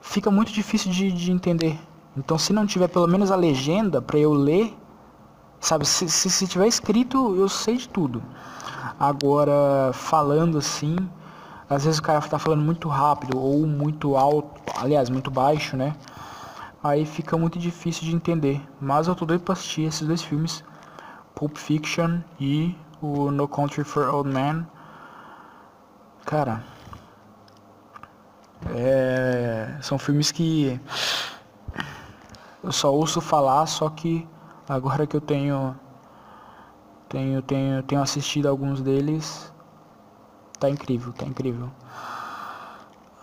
fica 0.00 0.30
muito 0.30 0.52
difícil 0.52 0.90
de, 0.90 1.12
de 1.12 1.30
entender. 1.30 1.78
Então 2.16 2.38
se 2.38 2.52
não 2.52 2.66
tiver 2.66 2.88
pelo 2.88 3.06
menos 3.06 3.30
a 3.30 3.36
legenda 3.36 4.02
para 4.02 4.18
eu 4.18 4.32
ler, 4.32 4.76
sabe, 5.60 5.86
se, 5.86 6.08
se, 6.08 6.30
se 6.30 6.46
tiver 6.46 6.66
escrito 6.66 7.34
eu 7.36 7.48
sei 7.48 7.76
de 7.76 7.88
tudo. 7.88 8.22
Agora 8.98 9.92
falando 9.92 10.58
assim, 10.58 10.96
às 11.68 11.84
vezes 11.84 11.98
o 11.98 12.02
cara 12.02 12.20
tá 12.20 12.38
falando 12.38 12.62
muito 12.62 12.88
rápido 12.88 13.38
ou 13.38 13.66
muito 13.66 14.16
alto, 14.16 14.60
aliás, 14.76 15.08
muito 15.08 15.30
baixo, 15.30 15.76
né? 15.76 15.96
aí 16.82 17.06
fica 17.06 17.36
muito 17.36 17.58
difícil 17.58 18.04
de 18.04 18.14
entender. 18.14 18.60
Mas 18.80 19.06
eu 19.06 19.14
tô 19.14 19.24
doido 19.24 19.42
pra 19.42 19.52
assistir 19.52 19.82
esses 19.82 20.06
dois 20.06 20.22
filmes, 20.22 20.64
Pulp 21.34 21.56
Fiction 21.56 22.20
e 22.40 22.76
o 23.00 23.30
No 23.30 23.46
Country 23.46 23.84
for 23.84 24.08
Old 24.08 24.28
Men. 24.28 24.66
Cara, 26.24 26.62
é, 28.74 29.76
são 29.80 29.98
filmes 29.98 30.32
que 30.32 30.80
eu 32.62 32.72
só 32.72 32.92
ouço 32.92 33.20
falar, 33.20 33.66
só 33.66 33.88
que 33.90 34.26
agora 34.68 35.06
que 35.06 35.16
eu 35.16 35.20
tenho 35.20 35.76
tenho 37.08 37.42
tenho 37.42 37.82
tenho 37.82 38.02
assistido 38.02 38.46
alguns 38.48 38.80
deles, 38.80 39.52
tá 40.58 40.68
incrível, 40.70 41.12
tá 41.12 41.26
incrível. 41.26 41.70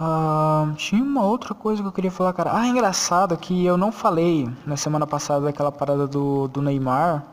Ah, 0.02 0.72
tinha 0.78 1.04
uma 1.04 1.24
outra 1.26 1.54
coisa 1.54 1.82
que 1.82 1.88
eu 1.88 1.92
queria 1.92 2.12
falar, 2.12 2.32
cara. 2.34 2.52
Ah, 2.56 2.66
engraçado 2.68 3.36
que 3.38 3.66
eu 3.66 3.78
não 3.78 3.92
falei 3.92 4.50
na 4.66 4.78
semana 4.78 5.06
passada 5.06 5.46
daquela 5.46 5.72
parada 5.72 6.08
do, 6.08 6.48
do 6.48 6.62
Neymar. 6.62 7.26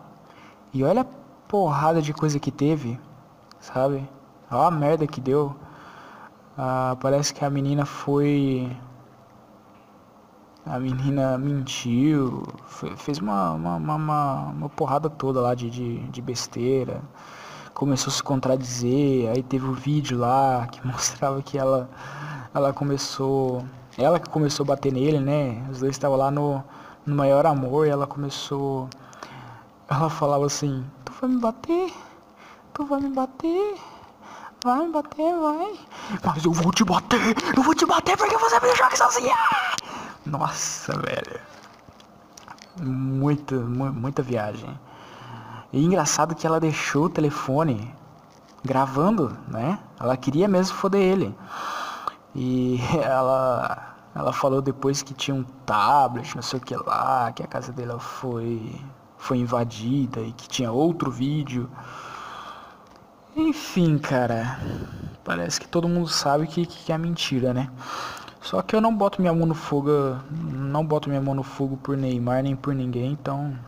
E 0.74 0.82
olha 0.82 1.02
a 1.02 1.06
porrada 1.48 2.02
de 2.02 2.12
coisa 2.12 2.40
que 2.40 2.50
teve, 2.50 2.98
sabe? 3.60 4.08
Olha 4.50 4.66
a 4.66 4.70
merda 4.70 5.06
que 5.06 5.20
deu. 5.20 5.54
Ah, 6.58 6.96
parece 7.00 7.32
que 7.34 7.44
a 7.44 7.50
menina 7.50 7.86
foi. 7.86 8.68
A 10.66 10.80
menina 10.80 11.38
mentiu, 11.38 12.42
fez 12.96 13.18
uma, 13.18 13.52
uma, 13.52 13.76
uma, 13.76 14.50
uma, 14.50 14.68
porrada 14.68 15.08
toda 15.08 15.40
lá 15.40 15.54
de, 15.54 15.70
de, 15.70 15.98
de 16.08 16.20
besteira. 16.20 17.00
Começou 17.72 18.10
a 18.10 18.14
se 18.14 18.22
contradizer, 18.22 19.30
aí 19.30 19.42
teve 19.44 19.64
o 19.64 19.70
um 19.70 19.74
vídeo 19.74 20.18
lá 20.18 20.66
que 20.66 20.84
mostrava 20.86 21.40
que 21.40 21.56
ela 21.56 21.88
ela 22.56 22.72
começou. 22.72 23.64
Ela 23.98 24.18
que 24.18 24.28
começou 24.28 24.64
a 24.64 24.68
bater 24.68 24.92
nele, 24.92 25.20
né? 25.20 25.64
Os 25.70 25.80
dois 25.80 25.92
estavam 25.92 26.16
lá 26.16 26.30
no, 26.30 26.64
no 27.04 27.14
maior 27.14 27.46
amor 27.46 27.86
e 27.86 27.90
ela 27.90 28.06
começou. 28.06 28.88
Ela 29.88 30.10
falava 30.10 30.46
assim, 30.46 30.84
tu 31.04 31.12
vai 31.20 31.30
me 31.30 31.38
bater? 31.38 31.92
Tu 32.74 32.84
vai 32.84 33.00
me 33.00 33.10
bater? 33.10 33.76
Vai 34.64 34.86
me 34.86 34.92
bater, 34.92 35.34
vai. 35.38 35.78
Mas 36.24 36.44
eu 36.44 36.52
vou 36.52 36.72
te 36.72 36.82
bater! 36.82 37.36
Eu 37.56 37.62
vou 37.62 37.74
te 37.74 37.86
bater 37.86 38.16
porque 38.16 38.36
você 38.36 38.56
me 38.56 38.66
deixou 38.66 38.86
aqui 38.86 38.98
sozinha! 38.98 39.34
Nossa, 40.26 40.92
velho. 40.98 41.40
Muita, 42.82 43.54
muita 43.56 44.22
viagem. 44.22 44.78
E 45.72 45.84
engraçado 45.84 46.34
que 46.34 46.46
ela 46.46 46.58
deixou 46.58 47.04
o 47.04 47.08
telefone 47.08 47.94
gravando, 48.64 49.38
né? 49.46 49.78
Ela 50.00 50.16
queria 50.16 50.48
mesmo 50.48 50.76
foder 50.76 51.00
ele. 51.00 51.34
E 52.34 52.80
ela, 53.02 53.96
ela 54.14 54.32
falou 54.32 54.60
depois 54.60 55.00
que 55.00 55.14
tinha 55.14 55.34
um 55.34 55.44
tablet, 55.64 56.34
não 56.34 56.42
sei 56.42 56.58
o 56.58 56.62
que 56.62 56.76
lá, 56.76 57.32
que 57.32 57.42
a 57.42 57.46
casa 57.46 57.72
dela 57.72 58.00
foi, 58.00 58.80
foi 59.16 59.38
invadida 59.38 60.20
e 60.20 60.32
que 60.32 60.48
tinha 60.48 60.72
outro 60.72 61.10
vídeo. 61.10 61.70
Enfim, 63.36 63.96
cara, 63.98 64.58
parece 65.22 65.60
que 65.60 65.68
todo 65.68 65.88
mundo 65.88 66.08
sabe 66.08 66.46
que, 66.46 66.66
que 66.66 66.92
é 66.92 66.98
mentira, 66.98 67.54
né? 67.54 67.70
Só 68.46 68.62
que 68.62 68.76
eu 68.76 68.80
não 68.80 68.96
boto 68.96 69.20
minha 69.20 69.34
mão 69.34 69.44
no 69.44 69.56
fogo, 69.56 69.90
não 70.30 70.86
boto 70.86 71.08
minha 71.08 71.20
mão 71.20 71.34
no 71.34 71.42
fogo 71.42 71.76
por 71.78 71.96
Neymar 71.96 72.44
nem 72.44 72.54
por 72.54 72.76
ninguém, 72.76 73.10
então 73.10 73.58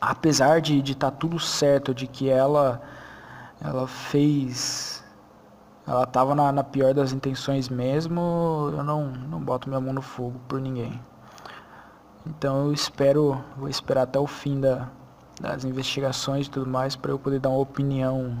apesar 0.00 0.60
de 0.60 0.80
estar 0.80 1.12
tá 1.12 1.16
tudo 1.16 1.38
certo 1.38 1.94
de 1.94 2.08
que 2.08 2.28
ela 2.28 2.82
ela 3.60 3.86
fez 3.86 5.04
ela 5.86 6.04
tava 6.06 6.34
na, 6.34 6.50
na, 6.50 6.64
pior 6.64 6.92
das 6.92 7.12
intenções 7.12 7.68
mesmo, 7.68 8.20
eu 8.76 8.82
não, 8.82 9.12
não 9.12 9.38
boto 9.38 9.68
minha 9.68 9.80
mão 9.80 9.92
no 9.92 10.02
fogo 10.02 10.40
por 10.48 10.60
ninguém. 10.60 11.00
Então 12.26 12.66
eu 12.66 12.72
espero, 12.72 13.40
vou 13.56 13.68
esperar 13.68 14.02
até 14.02 14.18
o 14.18 14.26
fim 14.26 14.60
da, 14.60 14.88
das 15.40 15.64
investigações 15.64 16.48
e 16.48 16.50
tudo 16.50 16.68
mais 16.68 16.96
para 16.96 17.12
eu 17.12 17.18
poder 17.18 17.38
dar 17.38 17.50
uma 17.50 17.60
opinião 17.60 18.36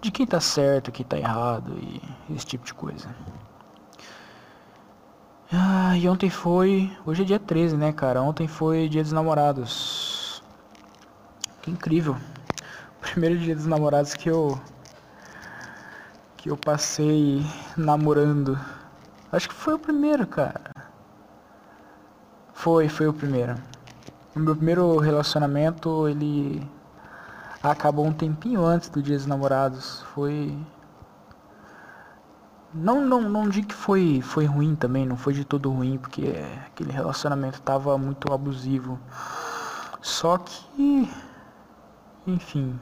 de 0.00 0.12
quem 0.12 0.24
tá 0.24 0.40
certo, 0.40 0.92
quem 0.92 1.04
tá 1.04 1.18
errado 1.18 1.76
e 1.80 2.00
esse 2.32 2.46
tipo 2.46 2.64
de 2.64 2.72
coisa. 2.72 3.08
Ah, 5.52 5.96
e 5.96 6.08
ontem 6.08 6.28
foi. 6.28 6.90
Hoje 7.04 7.22
é 7.22 7.24
dia 7.24 7.38
13, 7.38 7.76
né, 7.76 7.92
cara? 7.92 8.20
Ontem 8.20 8.48
foi 8.48 8.88
dia 8.88 9.02
dos 9.02 9.12
namorados. 9.12 10.42
Que 11.62 11.70
incrível. 11.70 12.16
Primeiro 13.00 13.38
dia 13.38 13.54
dos 13.54 13.66
namorados 13.66 14.14
que 14.14 14.28
eu 14.28 14.60
que 16.36 16.50
eu 16.50 16.56
passei 16.56 17.44
namorando. 17.76 18.58
Acho 19.32 19.48
que 19.48 19.54
foi 19.54 19.74
o 19.74 19.78
primeiro, 19.78 20.26
cara. 20.26 20.70
Foi, 22.52 22.88
foi 22.88 23.06
o 23.06 23.12
primeiro. 23.12 23.54
O 24.34 24.38
meu 24.40 24.54
primeiro 24.54 24.98
relacionamento, 24.98 26.08
ele 26.08 26.66
acabou 27.62 28.06
um 28.06 28.12
tempinho 28.12 28.64
antes 28.64 28.88
do 28.88 29.02
Dia 29.02 29.16
dos 29.16 29.26
Namorados. 29.26 30.02
Foi. 30.14 30.56
Não, 32.74 33.00
não, 33.04 33.22
não 33.22 33.48
digo 33.48 33.68
que 33.68 33.74
foi, 33.74 34.20
foi 34.20 34.44
ruim 34.44 34.74
também, 34.74 35.06
não 35.06 35.16
foi 35.16 35.32
de 35.32 35.44
todo 35.44 35.70
ruim, 35.70 35.98
porque 35.98 36.34
aquele 36.66 36.92
relacionamento 36.92 37.60
tava 37.62 37.96
muito 37.96 38.32
abusivo. 38.32 38.98
Só 40.02 40.38
que. 40.38 41.10
Enfim. 42.26 42.78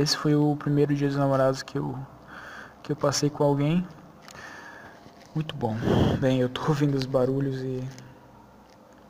Esse 0.00 0.16
foi 0.16 0.34
o 0.34 0.56
primeiro 0.56 0.94
Dia 0.94 1.08
dos 1.08 1.16
Namorados 1.16 1.62
que 1.62 1.78
eu, 1.78 1.96
que 2.82 2.92
eu 2.92 2.96
passei 2.96 3.30
com 3.30 3.44
alguém. 3.44 3.86
Muito 5.34 5.54
bom. 5.54 5.76
Bem, 6.20 6.40
eu 6.40 6.48
tô 6.48 6.62
ouvindo 6.68 6.96
os 6.96 7.06
barulhos 7.06 7.60
e 7.62 7.82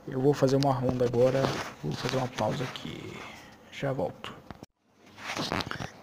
eu 0.07 0.21
vou 0.21 0.35
fazer 0.35 0.57
uma 0.57 0.73
ronda 0.73 1.05
agora. 1.07 1.43
Vou 1.83 1.93
fazer 1.93 2.17
uma 2.17 2.29
pausa 2.29 2.62
aqui. 2.65 3.17
Já 3.71 3.93
volto. 3.93 4.33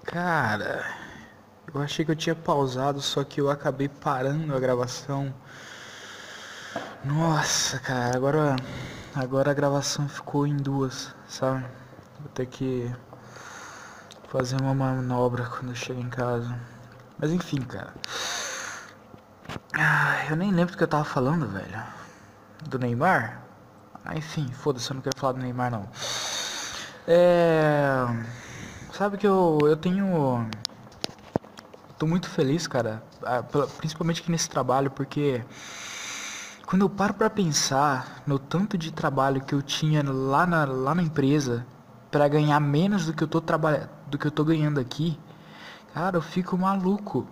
Cara, 0.04 0.84
eu 1.74 1.82
achei 1.82 2.04
que 2.06 2.12
eu 2.12 2.16
tinha 2.16 2.36
pausado, 2.36 3.02
só 3.02 3.24
que 3.24 3.42
eu 3.42 3.50
acabei 3.50 3.88
parando 3.88 4.56
a 4.56 4.60
gravação. 4.60 5.34
Nossa, 7.04 7.80
cara, 7.80 8.16
agora 8.16 8.56
agora 9.16 9.52
a 9.52 9.54
gravação 9.54 10.08
ficou 10.08 10.46
em 10.46 10.56
duas, 10.56 11.14
sabe? 11.28 11.66
Vou 12.20 12.30
ter 12.30 12.46
que 12.46 12.94
fazer 14.30 14.62
uma 14.62 14.74
manobra 14.74 15.46
quando 15.46 15.70
eu 15.70 15.76
chego 15.76 16.00
em 16.00 16.10
casa. 16.10 16.58
Mas 17.18 17.32
enfim, 17.32 17.62
cara. 17.62 17.94
Eu 20.30 20.36
nem 20.36 20.52
lembro 20.52 20.74
do 20.74 20.78
que 20.78 20.84
eu 20.84 20.88
tava 20.88 21.04
falando, 21.04 21.48
velho. 21.48 21.84
Do 22.68 22.78
Neymar? 22.78 23.42
Ah, 24.06 24.16
enfim, 24.16 24.52
foda-se, 24.52 24.90
eu 24.92 24.96
não 24.96 25.02
quero 25.02 25.18
falar 25.18 25.34
do 25.34 25.40
Neymar 25.40 25.72
não. 25.72 25.90
É. 27.08 28.06
Sabe 28.94 29.18
que 29.18 29.26
eu, 29.26 29.58
eu 29.64 29.76
tenho. 29.76 30.50
Tô 32.00 32.08
muito 32.08 32.30
feliz, 32.30 32.66
cara. 32.66 33.04
Principalmente 33.78 34.22
aqui 34.22 34.32
nesse 34.32 34.50
trabalho, 34.50 34.90
porque. 34.90 35.44
Quando 36.66 36.84
eu 36.84 36.90
paro 36.90 37.14
pra 37.14 37.30
pensar 37.30 38.24
no 38.26 38.40
tanto 38.40 38.78
de 38.78 38.92
trabalho 38.94 39.42
que 39.42 39.54
eu 39.54 39.62
tinha 39.62 40.02
lá 40.10 40.46
na, 40.48 40.64
lá 40.66 40.96
na 40.96 41.02
empresa 41.02 41.66
para 42.10 42.28
ganhar 42.28 42.60
menos 42.60 43.08
do 43.08 43.14
que 43.14 43.24
eu 43.24 43.28
tô 43.28 43.42
trabalhando, 43.42 43.90
do 44.08 44.18
que 44.18 44.28
eu 44.28 44.32
tô 44.32 44.46
ganhando 44.46 44.80
aqui, 44.80 45.20
cara, 45.94 46.16
eu 46.16 46.22
fico 46.22 46.58
maluco. 46.58 47.28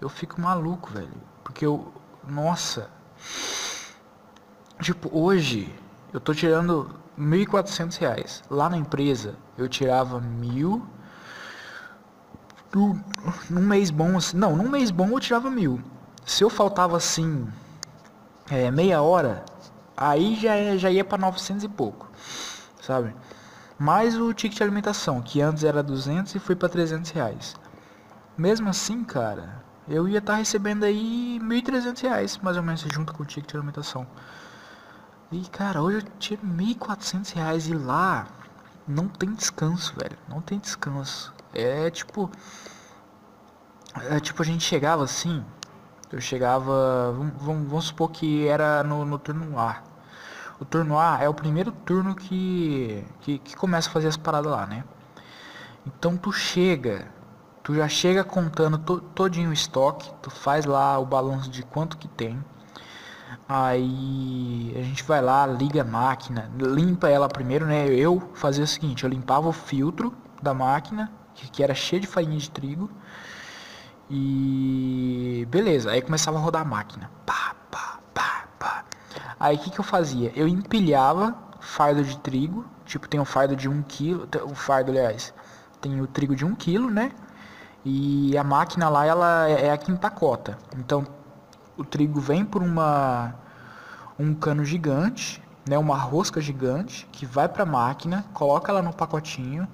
Eu 0.00 0.08
fico 0.08 0.40
maluco, 0.40 0.92
velho. 0.92 1.20
Porque 1.42 1.66
eu. 1.66 1.92
Nossa. 2.28 2.88
Tipo, 4.80 5.10
hoje 5.12 5.74
eu 6.12 6.20
tô 6.20 6.32
tirando 6.32 6.88
1.400 7.18 7.98
reais. 7.98 8.44
Lá 8.48 8.70
na 8.70 8.76
empresa 8.76 9.34
eu 9.58 9.68
tirava 9.68 10.20
mil. 10.20 10.86
Num 13.50 13.62
mês 13.62 13.90
bom, 13.90 14.16
assim, 14.16 14.36
não, 14.36 14.56
num 14.56 14.68
mês 14.68 14.90
bom 14.90 15.08
eu 15.08 15.20
tirava 15.20 15.50
mil. 15.50 15.80
Se 16.24 16.42
eu 16.44 16.50
faltava 16.50 16.96
assim 16.96 17.46
é, 18.50 18.70
meia 18.70 19.02
hora, 19.02 19.44
aí 19.96 20.36
já, 20.36 20.76
já 20.76 20.90
ia 20.90 21.04
para 21.04 21.18
900 21.18 21.64
e 21.64 21.68
pouco, 21.68 22.10
sabe? 22.80 23.14
Mais 23.78 24.16
o 24.16 24.32
ticket 24.32 24.58
de 24.58 24.62
alimentação, 24.62 25.20
que 25.20 25.40
antes 25.40 25.64
era 25.64 25.82
200 25.82 26.34
e 26.34 26.38
foi 26.38 26.54
para 26.54 26.68
300 26.68 27.10
reais. 27.10 27.56
Mesmo 28.36 28.68
assim, 28.68 29.04
cara, 29.04 29.62
eu 29.88 30.08
ia 30.08 30.18
estar 30.18 30.34
tá 30.34 30.38
recebendo 30.38 30.84
aí 30.84 31.38
1.300 31.42 32.00
reais, 32.02 32.38
mais 32.38 32.56
ou 32.56 32.62
menos, 32.62 32.80
junto 32.82 33.12
com 33.12 33.22
o 33.22 33.26
ticket 33.26 33.50
de 33.50 33.56
alimentação. 33.56 34.06
E, 35.30 35.40
cara, 35.48 35.82
hoje 35.82 35.98
eu 35.98 36.02
tiro 36.18 36.42
1.400 36.46 37.34
reais 37.34 37.66
e 37.66 37.74
lá 37.74 38.26
não 38.86 39.08
tem 39.08 39.32
descanso, 39.32 39.94
velho. 39.98 40.16
Não 40.28 40.40
tem 40.40 40.58
descanso. 40.58 41.32
É 41.54 41.90
tipo... 41.90 42.30
É 44.10 44.20
tipo, 44.20 44.42
a 44.42 44.44
gente 44.44 44.64
chegava 44.64 45.04
assim... 45.04 45.44
Eu 46.10 46.20
chegava... 46.20 47.12
Vamos, 47.12 47.68
vamos 47.68 47.84
supor 47.86 48.10
que 48.10 48.46
era 48.46 48.82
no, 48.82 49.04
no 49.04 49.18
turno 49.18 49.58
A. 49.58 49.82
O 50.60 50.64
turno 50.64 50.98
A 50.98 51.18
é 51.22 51.28
o 51.28 51.34
primeiro 51.34 51.72
turno 51.72 52.14
que, 52.14 53.04
que, 53.20 53.38
que 53.38 53.56
começa 53.56 53.88
a 53.88 53.92
fazer 53.92 54.08
as 54.08 54.16
paradas 54.16 54.52
lá, 54.52 54.66
né? 54.66 54.84
Então 55.86 56.16
tu 56.16 56.30
chega 56.32 57.10
tu 57.62 57.74
já 57.74 57.88
chega 57.88 58.24
contando 58.24 58.78
to, 58.78 59.00
todinho 59.14 59.50
o 59.50 59.52
estoque, 59.52 60.10
tu 60.20 60.30
faz 60.30 60.64
lá 60.64 60.98
o 60.98 61.06
balanço 61.06 61.48
de 61.48 61.62
quanto 61.62 61.96
que 61.96 62.08
tem. 62.08 62.42
Aí 63.48 64.72
a 64.76 64.82
gente 64.82 65.02
vai 65.04 65.20
lá, 65.20 65.46
liga 65.46 65.82
a 65.82 65.84
máquina, 65.84 66.50
limpa 66.58 67.08
ela 67.08 67.28
primeiro, 67.28 67.66
né? 67.66 67.86
Eu 67.86 68.30
fazia 68.34 68.64
o 68.64 68.66
seguinte, 68.66 69.04
eu 69.04 69.10
limpava 69.10 69.48
o 69.48 69.52
filtro 69.52 70.12
da 70.42 70.52
máquina, 70.52 71.10
que, 71.34 71.62
era 71.62 71.74
cheio 71.74 72.00
de 72.00 72.06
farinha 72.06 72.38
de 72.38 72.50
trigo. 72.50 72.90
E 74.10 75.46
beleza, 75.50 75.90
aí 75.90 76.02
começava 76.02 76.38
a 76.38 76.40
rodar 76.40 76.62
a 76.62 76.64
máquina. 76.64 77.10
Pá, 77.24 77.54
pá, 77.70 77.98
pá, 78.12 78.44
pá. 78.58 78.84
Aí 79.40 79.56
o 79.56 79.58
que, 79.58 79.70
que 79.70 79.80
eu 79.80 79.84
fazia? 79.84 80.32
Eu 80.36 80.46
empilhava 80.46 81.34
fardo 81.60 82.02
de 82.02 82.18
trigo, 82.18 82.66
tipo 82.84 83.08
tem 83.08 83.20
um 83.20 83.24
fardo 83.24 83.56
de 83.56 83.68
1 83.68 83.72
um 83.72 83.82
quilo, 83.82 84.28
o 84.44 84.54
fardo 84.54 84.90
aliás, 84.90 85.32
tem 85.80 86.00
o 86.00 86.06
trigo 86.06 86.34
de 86.34 86.44
1 86.44 86.48
um 86.48 86.54
quilo, 86.54 86.90
né? 86.90 87.12
E 87.84 88.36
a 88.36 88.44
máquina 88.44 88.88
lá 88.88 89.06
ela 89.06 89.48
é, 89.48 89.66
é 89.66 89.72
a 89.72 89.78
quinta 89.78 90.10
cota. 90.10 90.58
Então 90.76 91.06
o 91.76 91.84
trigo 91.84 92.20
vem 92.20 92.44
por 92.44 92.62
uma 92.62 93.34
um 94.18 94.34
cano 94.34 94.64
gigante, 94.64 95.42
né, 95.68 95.78
uma 95.78 95.96
rosca 95.96 96.40
gigante 96.40 97.08
que 97.12 97.24
vai 97.24 97.48
para 97.48 97.62
a 97.62 97.66
máquina, 97.66 98.24
coloca 98.32 98.70
ela 98.70 98.82
no 98.82 98.92
pacotinho, 98.92 99.66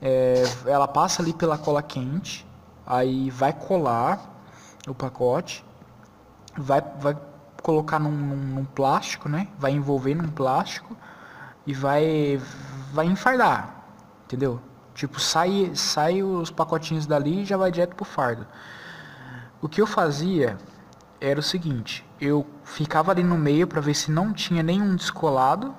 é, 0.00 0.42
ela 0.66 0.86
passa 0.86 1.22
ali 1.22 1.32
pela 1.32 1.56
cola 1.58 1.82
quente, 1.82 2.46
aí 2.86 3.30
vai 3.30 3.52
colar 3.52 4.20
o 4.86 4.94
pacote, 4.94 5.64
vai, 6.56 6.80
vai 6.98 7.16
colocar 7.62 7.98
num, 7.98 8.10
num, 8.10 8.36
num 8.36 8.64
plástico, 8.64 9.28
né, 9.28 9.48
vai 9.58 9.72
envolver 9.72 10.14
num 10.14 10.28
plástico 10.28 10.96
e 11.66 11.74
vai 11.74 12.40
vai 12.92 13.06
enfardar, 13.06 13.84
entendeu? 14.24 14.60
Tipo, 14.94 15.20
sai, 15.20 15.72
sai 15.74 16.22
os 16.22 16.50
pacotinhos 16.50 17.04
dali 17.04 17.42
e 17.42 17.44
já 17.44 17.56
vai 17.56 17.70
direto 17.70 17.94
pro 17.94 18.04
fardo. 18.04 18.46
O 19.60 19.68
que 19.68 19.82
eu 19.82 19.86
fazia 19.86 20.56
era 21.20 21.38
o 21.38 21.42
seguinte, 21.42 22.06
eu 22.20 22.46
ficava 22.64 23.10
ali 23.10 23.22
no 23.22 23.36
meio 23.36 23.66
para 23.66 23.80
ver 23.80 23.94
se 23.94 24.10
não 24.10 24.32
tinha 24.32 24.62
nenhum 24.62 24.96
descolado, 24.96 25.74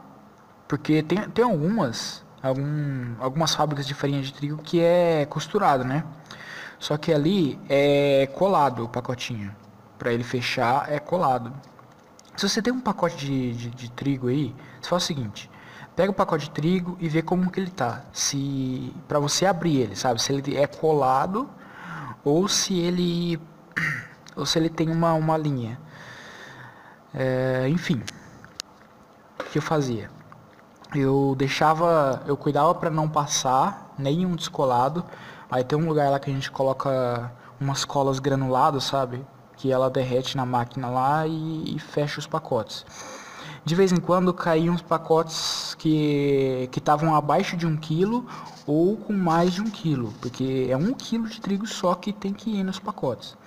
porque 0.67 1.01
tem, 1.01 1.27
tem 1.30 1.43
algumas, 1.43 2.23
algum, 2.41 3.15
algumas 3.19 3.54
fábricas 3.54 3.86
de 3.88 3.93
farinha 3.93 4.21
de 4.21 4.34
trigo 4.34 4.58
que 4.58 4.80
é 4.80 5.26
costurado, 5.26 5.84
né? 5.84 6.04
Só 6.80 6.97
que 6.97 7.12
ali 7.12 7.60
é 7.67 8.28
colado 8.34 8.84
o 8.86 8.89
pacotinho. 8.89 9.54
Para 9.97 10.13
ele 10.13 10.23
fechar 10.23 10.91
é 10.91 11.00
colado. 11.00 11.52
Se 12.36 12.47
você 12.47 12.62
tem 12.62 12.71
um 12.71 12.80
pacote 12.80 13.17
de, 13.17 13.54
de, 13.54 13.69
de 13.71 13.91
trigo 13.91 14.28
aí, 14.28 14.56
você 14.80 14.89
faz 14.89 15.04
o 15.04 15.06
seguinte, 15.08 15.50
pega 15.95 16.12
o 16.12 16.13
pacote 16.13 16.45
de 16.45 16.52
trigo 16.52 16.95
e 17.00 17.10
vê 17.10 17.23
como 17.23 17.50
que 17.50 17.60
ele 17.60 17.71
tá. 17.71 18.04
Se 18.13 18.93
para 19.08 19.17
você 19.19 19.45
abrir 19.45 19.78
ele, 19.78 19.95
sabe? 19.95 20.21
Se 20.21 20.32
ele 20.32 20.56
é 20.56 20.67
colado 20.67 21.50
ou 22.23 22.47
se 22.47 22.78
ele 22.78 23.39
ou 24.36 24.45
se 24.45 24.60
ele 24.60 24.69
tem 24.69 24.89
uma 24.89 25.13
uma 25.13 25.36
linha. 25.36 25.80
É, 27.13 27.67
enfim, 27.69 28.04
o 29.39 29.43
que 29.45 29.58
eu 29.58 29.62
fazia? 29.62 30.16
Eu 30.95 31.36
deixava, 31.38 32.23
eu 32.26 32.38
cuidava 32.38 32.73
para 32.76 32.89
não 32.89 33.10
passar 33.10 33.93
nenhum 33.97 34.36
descolado. 34.36 35.04
Aí 35.50 35.63
tem 35.63 35.78
um 35.78 35.88
lugar 35.88 36.10
lá 36.10 36.19
que 36.19 36.30
a 36.30 36.34
gente 36.34 36.52
coloca 36.52 37.32
umas 37.60 37.86
colas 37.86 38.19
granuladas, 38.19 38.84
sabe? 38.84 39.26
Que 39.56 39.71
ela 39.71 39.89
derrete 39.89 40.38
na 40.38 40.45
máquina 40.45 40.89
lá 40.89 41.28
e, 41.28 41.76
e 41.76 41.80
fecha 41.80 42.19
os 42.19 42.28
pacotes 42.28 42.86
de 43.67 43.76
vez 43.76 43.91
em 43.91 43.97
quando 43.97 44.34
caíam 44.34 44.73
uns 44.73 44.82
pacotes 44.82 45.76
que 45.78 46.69
estavam 46.73 47.13
abaixo 47.13 47.58
de 47.58 47.67
um 47.67 47.76
quilo 47.76 48.26
ou 48.65 48.95
com 48.95 49.12
mais 49.12 49.56
de 49.56 49.62
um 49.62 49.69
quilo, 49.69 50.13
porque 50.21 50.67
é 50.69 50.78
um 50.78 50.93
quilo 50.93 51.28
de 51.28 51.41
trigo 51.41 51.67
só 51.67 51.93
que 51.93 52.13
tem 52.13 52.34
que 52.34 52.50
ir 52.50 52.63
nos 52.63 52.80
pacotes. 52.80 53.38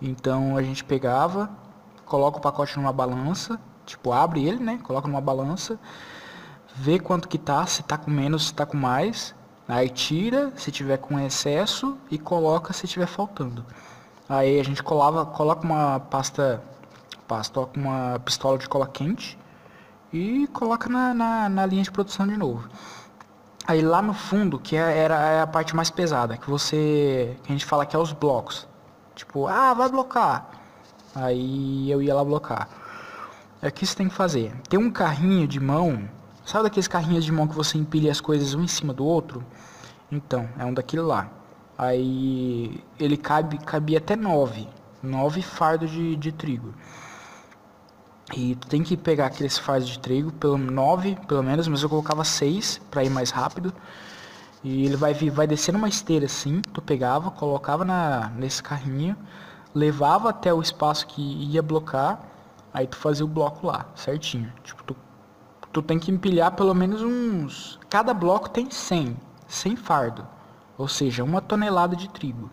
Então 0.00 0.56
a 0.56 0.62
gente 0.62 0.82
pegava, 0.82 1.50
coloca 2.06 2.38
o 2.38 2.40
pacote 2.40 2.74
numa 2.78 2.90
balança, 2.90 3.60
tipo 3.84 4.12
abre 4.12 4.46
ele, 4.48 4.64
né? 4.64 4.80
Coloca 4.82 5.06
numa 5.06 5.20
balança, 5.20 5.78
vê 6.74 6.98
quanto 6.98 7.28
que 7.28 7.38
tá, 7.38 7.66
se 7.66 7.82
tá 7.82 7.96
com 7.96 8.10
menos, 8.10 8.48
se 8.48 8.54
tá 8.54 8.66
com 8.66 8.76
mais, 8.76 9.34
aí 9.68 9.88
tira 9.88 10.52
se 10.56 10.70
tiver 10.70 10.98
com 10.98 11.18
excesso 11.18 11.96
e 12.10 12.18
coloca 12.18 12.72
se 12.72 12.86
tiver 12.86 13.06
faltando. 13.06 13.64
Aí 14.28 14.58
a 14.58 14.64
gente 14.64 14.82
colava, 14.82 15.24
coloca 15.26 15.64
uma 15.64 16.00
pasta 16.00 16.62
pasta 17.26 17.64
com 17.66 17.80
uma 17.80 18.20
pistola 18.24 18.58
de 18.58 18.68
cola 18.68 18.86
quente 18.86 19.38
e 20.12 20.46
coloca 20.48 20.88
na, 20.88 21.14
na, 21.14 21.48
na, 21.48 21.66
linha 21.66 21.82
de 21.82 21.90
produção 21.90 22.26
de 22.26 22.36
novo. 22.36 22.68
Aí 23.66 23.80
lá 23.80 24.02
no 24.02 24.12
fundo, 24.12 24.58
que 24.58 24.76
é, 24.76 24.98
era 24.98 25.18
é 25.18 25.40
a 25.40 25.46
parte 25.46 25.74
mais 25.74 25.90
pesada, 25.90 26.36
que 26.36 26.48
você. 26.48 27.36
que 27.42 27.50
a 27.50 27.52
gente 27.52 27.64
fala 27.64 27.86
que 27.86 27.96
é 27.96 27.98
os 27.98 28.12
blocos. 28.12 28.68
Tipo, 29.14 29.46
ah, 29.46 29.72
vai 29.74 29.88
blocar. 29.88 30.50
Aí 31.14 31.90
eu 31.90 32.02
ia 32.02 32.14
lá 32.14 32.24
blocar. 32.24 32.68
É 33.62 33.68
o 33.68 33.72
que 33.72 33.86
você 33.86 33.96
tem 33.96 34.08
que 34.08 34.14
fazer. 34.14 34.54
Tem 34.68 34.78
um 34.78 34.90
carrinho 34.90 35.48
de 35.48 35.58
mão. 35.58 36.08
Sabe 36.44 36.64
daqueles 36.64 36.88
carrinhos 36.88 37.24
de 37.24 37.32
mão 37.32 37.48
que 37.48 37.54
você 37.54 37.78
empilha 37.78 38.12
as 38.12 38.20
coisas 38.20 38.54
um 38.54 38.62
em 38.62 38.68
cima 38.68 38.92
do 38.92 39.04
outro? 39.04 39.42
Então, 40.12 40.48
é 40.58 40.64
um 40.64 40.74
daquele 40.74 41.02
lá. 41.02 41.30
Aí 41.76 42.82
ele 42.98 43.16
cabe, 43.16 43.58
cabia 43.58 43.98
até 43.98 44.14
nove. 44.14 44.68
Nove 45.02 45.42
fardos 45.42 45.90
de, 45.90 46.14
de 46.16 46.32
trigo. 46.32 46.74
E 48.34 48.54
tu 48.56 48.66
tem 48.68 48.82
que 48.82 48.96
pegar 48.96 49.26
aqueles 49.26 49.58
fardos 49.58 49.88
de 49.88 49.98
trigo, 49.98 50.32
pelo 50.32 50.56
nove, 50.56 51.16
pelo 51.26 51.42
menos, 51.42 51.68
mas 51.68 51.82
eu 51.82 51.88
colocava 51.88 52.24
seis 52.24 52.80
para 52.90 53.04
ir 53.04 53.10
mais 53.10 53.30
rápido. 53.30 53.72
E 54.62 54.86
ele 54.86 54.96
vai 54.96 55.12
vai 55.14 55.46
descendo 55.46 55.78
uma 55.78 55.88
esteira 55.88 56.26
assim, 56.26 56.60
tu 56.72 56.80
pegava, 56.80 57.30
colocava 57.30 57.84
na, 57.84 58.30
nesse 58.36 58.62
carrinho, 58.62 59.16
levava 59.74 60.30
até 60.30 60.52
o 60.54 60.62
espaço 60.62 61.06
que 61.06 61.20
ia 61.20 61.62
blocar, 61.62 62.20
aí 62.72 62.86
tu 62.86 62.96
fazia 62.96 63.24
o 63.24 63.28
bloco 63.28 63.66
lá, 63.66 63.86
certinho. 63.94 64.50
Tipo, 64.62 64.82
tu, 64.84 64.96
tu 65.74 65.82
tem 65.82 65.98
que 65.98 66.12
empilhar 66.12 66.52
pelo 66.52 66.72
menos 66.72 67.02
uns. 67.02 67.80
Cada 67.90 68.14
bloco 68.14 68.48
tem 68.48 68.70
100, 68.70 69.16
100 69.48 69.76
fardo, 69.76 70.24
ou 70.78 70.86
seja, 70.86 71.24
uma 71.24 71.40
tonelada 71.40 71.96
de 71.96 72.08
trigo. 72.08 72.48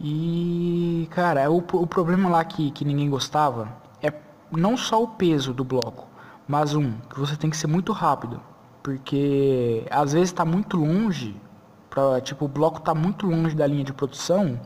E, 0.00 1.08
cara, 1.12 1.48
o, 1.48 1.58
o 1.58 1.86
problema 1.86 2.28
lá 2.28 2.44
que, 2.44 2.72
que 2.72 2.84
ninguém 2.84 3.08
gostava 3.08 3.68
é 4.02 4.12
não 4.50 4.76
só 4.76 5.00
o 5.00 5.08
peso 5.08 5.54
do 5.54 5.64
bloco, 5.64 6.08
mas 6.46 6.74
um, 6.74 6.92
que 7.08 7.20
você 7.20 7.36
tem 7.36 7.48
que 7.48 7.56
ser 7.56 7.68
muito 7.68 7.92
rápido. 7.92 8.40
Porque 8.82 9.86
às 9.88 10.12
vezes 10.12 10.30
está 10.30 10.44
muito 10.44 10.76
longe, 10.76 11.40
pra, 11.88 12.20
tipo, 12.20 12.46
o 12.46 12.48
bloco 12.48 12.78
está 12.78 12.94
muito 12.94 13.26
longe 13.28 13.54
da 13.54 13.66
linha 13.66 13.84
de 13.84 13.92
produção, 13.92 14.60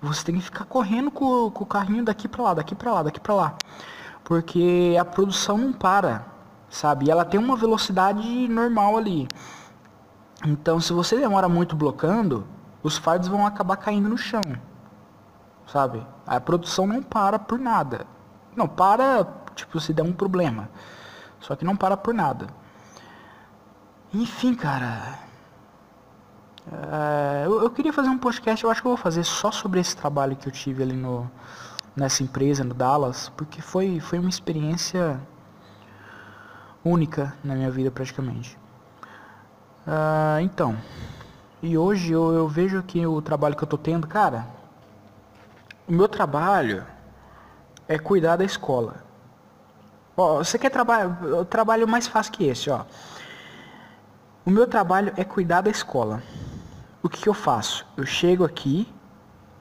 e 0.00 0.06
você 0.06 0.24
tem 0.24 0.36
que 0.36 0.42
ficar 0.42 0.64
correndo 0.66 1.10
com, 1.10 1.50
com 1.50 1.64
o 1.64 1.66
carrinho 1.66 2.04
daqui 2.04 2.28
para 2.28 2.44
lá, 2.44 2.54
daqui 2.54 2.76
para 2.76 2.92
lá, 2.92 3.02
daqui 3.02 3.18
para 3.18 3.34
lá. 3.34 3.54
Porque 4.24 4.96
a 4.98 5.04
produção 5.04 5.58
não 5.58 5.72
para, 5.72 6.29
sabe? 6.70 7.06
E 7.06 7.10
ela 7.10 7.24
tem 7.24 7.38
uma 7.38 7.56
velocidade 7.56 8.48
normal 8.48 8.96
ali. 8.96 9.28
Então, 10.46 10.80
se 10.80 10.92
você 10.92 11.18
demora 11.18 11.48
muito 11.48 11.76
blocando, 11.76 12.46
os 12.82 12.96
fardos 12.96 13.28
vão 13.28 13.44
acabar 13.44 13.76
caindo 13.76 14.08
no 14.08 14.16
chão, 14.16 14.40
sabe? 15.66 16.06
A 16.26 16.40
produção 16.40 16.86
não 16.86 17.02
para 17.02 17.38
por 17.38 17.58
nada. 17.58 18.06
Não 18.56 18.66
para, 18.66 19.26
tipo, 19.54 19.78
se 19.80 19.92
der 19.92 20.02
um 20.02 20.12
problema. 20.12 20.70
Só 21.40 21.54
que 21.56 21.64
não 21.64 21.76
para 21.76 21.96
por 21.96 22.14
nada. 22.14 22.46
Enfim, 24.14 24.54
cara. 24.54 25.18
É, 26.72 27.42
eu, 27.46 27.62
eu, 27.62 27.70
queria 27.70 27.92
fazer 27.92 28.08
um 28.08 28.18
podcast, 28.18 28.64
eu 28.64 28.70
acho 28.70 28.80
que 28.80 28.86
eu 28.86 28.90
vou 28.90 28.96
fazer 28.96 29.24
só 29.24 29.50
sobre 29.50 29.80
esse 29.80 29.96
trabalho 29.96 30.36
que 30.36 30.46
eu 30.46 30.52
tive 30.52 30.82
ali 30.82 30.94
no, 30.94 31.30
nessa 31.96 32.22
empresa, 32.22 32.62
no 32.62 32.74
Dallas, 32.74 33.28
porque 33.36 33.60
foi, 33.60 33.98
foi 34.00 34.18
uma 34.18 34.28
experiência 34.28 35.20
única 36.84 37.34
na 37.44 37.54
minha 37.54 37.70
vida 37.70 37.90
praticamente. 37.90 38.58
Uh, 39.86 40.40
então, 40.40 40.76
e 41.62 41.76
hoje 41.76 42.12
eu, 42.12 42.32
eu 42.32 42.48
vejo 42.48 42.82
que 42.82 43.06
o 43.06 43.20
trabalho 43.20 43.56
que 43.56 43.62
eu 43.64 43.68
tô 43.68 43.76
tendo, 43.76 44.06
cara, 44.06 44.46
o 45.86 45.92
meu 45.92 46.08
trabalho 46.08 46.86
é 47.88 47.98
cuidar 47.98 48.36
da 48.36 48.44
escola. 48.44 49.02
Ó, 50.16 50.38
você 50.38 50.58
quer 50.58 50.70
trabalhar, 50.70 51.22
o 51.22 51.44
trabalho 51.44 51.88
mais 51.88 52.06
fácil 52.06 52.32
que 52.32 52.44
esse, 52.44 52.70
ó. 52.70 52.84
O 54.44 54.50
meu 54.50 54.66
trabalho 54.66 55.12
é 55.16 55.24
cuidar 55.24 55.60
da 55.60 55.70
escola. 55.70 56.22
O 57.02 57.08
que, 57.08 57.22
que 57.22 57.28
eu 57.28 57.34
faço? 57.34 57.86
Eu 57.96 58.06
chego 58.06 58.44
aqui, 58.44 58.86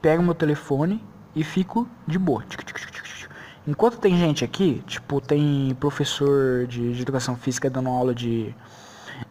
pego 0.02 0.22
meu 0.22 0.36
telefone 0.36 1.04
e 1.36 1.44
fico 1.44 1.88
de 2.06 2.20
boa. 2.20 2.44
Enquanto 3.70 4.00
tem 4.00 4.18
gente 4.18 4.44
aqui, 4.44 4.84
tipo, 4.88 5.22
tem 5.22 5.78
professor 5.80 6.66
de, 6.66 6.92
de 6.92 7.02
educação 7.04 7.36
física 7.36 7.70
dando 7.70 7.88
aula 7.88 8.16
de, 8.16 8.52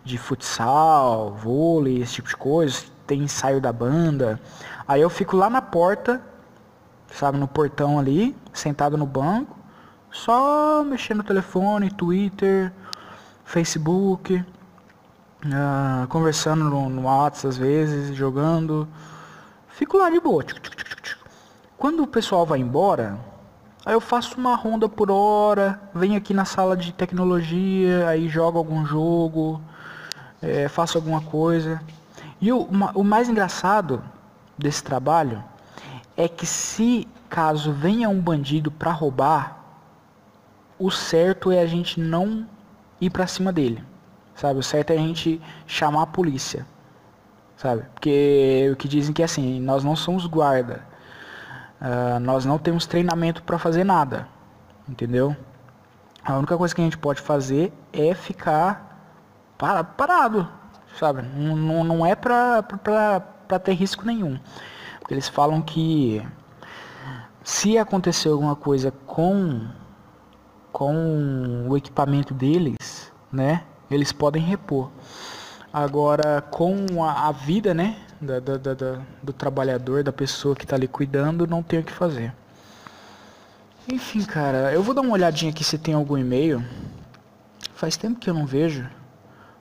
de 0.05 0.17
futsal, 0.17 1.33
vôlei, 1.33 2.03
esse 2.03 2.15
tipo 2.15 2.29
de 2.29 2.37
coisa, 2.37 2.85
tem 3.05 3.25
ensaio 3.25 3.61
da 3.61 3.73
banda. 3.73 4.41
Aí 4.87 5.01
eu 5.01 5.11
fico 5.11 5.37
lá 5.37 5.51
na 5.51 5.61
porta, 5.61 6.23
sabe, 7.13 7.37
no 7.37 7.49
portão 7.49 7.99
ali, 7.99 8.37
sentado 8.53 8.97
no 8.97 9.07
banco, 9.07 9.57
só 10.09 10.85
mexendo 10.85 11.19
no 11.19 11.25
telefone, 11.25 11.91
Twitter, 11.91 12.73
Facebook 13.45 14.37
uh, 14.37 16.07
conversando 16.07 16.63
no, 16.63 16.89
no 16.89 17.03
WhatsApp 17.03 17.49
às 17.49 17.57
vezes, 17.57 18.17
jogando. 18.17 18.87
Fico 19.67 19.99
lá 19.99 20.09
de 20.09 20.21
boa. 20.21 20.45
Quando 21.77 22.05
o 22.05 22.07
pessoal 22.07 22.47
vai 22.47 22.61
embora, 22.61 23.19
aí 23.89 23.95
eu 23.95 24.03
faço 24.03 24.37
uma 24.37 24.55
ronda 24.55 24.87
por 24.87 25.11
hora, 25.11 25.81
venho 25.95 26.15
aqui 26.15 26.35
na 26.35 26.45
sala 26.45 26.77
de 26.77 26.93
tecnologia, 26.93 28.07
aí 28.07 28.29
jogo 28.29 28.59
algum 28.59 28.85
jogo, 28.85 29.63
é, 30.43 30.69
faço 30.69 30.99
alguma 30.99 31.23
coisa. 31.23 31.81
E 32.39 32.53
o, 32.53 32.69
o 32.95 33.03
mais 33.03 33.31
engraçado 33.31 34.05
desse 34.59 34.85
trabalho 34.85 35.43
é 36.19 36.29
que 36.29 36.45
se 36.45 37.09
caso 37.31 37.73
venha 37.73 38.11
um 38.11 38.21
bandido 38.21 38.71
para 38.71 38.93
roubar, 38.93 39.57
o 40.79 40.91
certo 40.91 41.51
é 41.51 41.63
a 41.63 41.67
gente 41.67 41.99
não 41.99 42.47
ir 43.01 43.09
para 43.09 43.27
cima 43.27 43.51
dele. 43.51 43.83
Sabe? 44.35 44.61
O 44.61 44.63
certo 44.63 44.91
é 44.91 44.97
a 44.97 44.99
gente 44.99 45.41
chamar 45.67 46.03
a 46.03 46.07
polícia. 46.07 46.67
Sabe? 47.57 47.85
Porque 47.95 48.69
o 48.71 48.77
que 48.77 48.87
dizem 48.87 49.15
que 49.15 49.23
é 49.23 49.25
assim, 49.25 49.59
nós 49.61 49.83
não 49.83 49.97
somos 49.97 50.27
guarda. 50.27 50.87
Uh, 51.81 52.19
nós 52.21 52.45
não 52.45 52.59
temos 52.59 52.87
treinamento 52.87 53.43
para 53.43 53.59
fazer 53.59 53.85
nada. 53.85 54.29
Entendeu? 54.89 55.37
A 56.25 56.37
única 56.37 56.57
coisa 56.57 56.75
que 56.75 56.81
a 56.81 56.85
gente 56.85 56.99
pode 56.99 57.21
fazer 57.21 57.73
é 57.93 58.15
ficar 58.15 59.17
para, 59.57 59.85
parado. 59.85 60.49
Sabe? 60.99 61.23
Não, 61.23 61.85
não, 61.85 62.07
é 62.07 62.15
pra 62.15 62.63
ter 63.63 63.73
risco 63.73 64.05
nenhum. 64.05 64.39
Porque 64.99 65.15
eles 65.15 65.29
falam 65.29 65.63
que 65.63 66.27
se 67.43 67.79
acontecer 67.79 68.29
alguma 68.29 68.57
coisa 68.57 68.91
com, 69.07 69.69
com 70.73 71.67
o 71.69 71.77
equipamento 71.77 72.35
deles, 72.35 73.13
né? 73.33 73.63
eles 73.91 74.13
podem 74.13 74.43
repor. 74.43 74.91
Agora, 75.73 76.43
com 76.43 77.05
a, 77.05 77.29
a 77.29 77.33
vida, 77.33 77.75
né, 77.75 77.97
da, 78.21 78.41
da, 78.41 78.57
da, 78.75 79.01
do 79.23 79.33
trabalhador, 79.33 80.03
da 80.03 80.13
pessoa 80.13 80.55
que 80.55 80.65
está 80.65 80.77
ali 80.77 80.89
cuidando, 80.89 81.47
não 81.47 81.63
tem 81.63 81.81
o 81.81 81.85
que 81.85 81.93
fazer. 81.93 82.33
Enfim, 83.91 84.23
cara, 84.25 84.73
eu 84.73 84.83
vou 84.83 84.95
dar 84.95 85.01
uma 85.01 85.13
olhadinha 85.13 85.51
aqui 85.51 85.65
se 85.65 85.79
tem 85.79 85.95
algum 85.95 86.19
e-mail. 86.19 86.63
Faz 87.75 87.97
tempo 87.97 88.21
que 88.21 88.29
eu 88.29 88.35
não 88.35 88.45
vejo. 88.45 88.87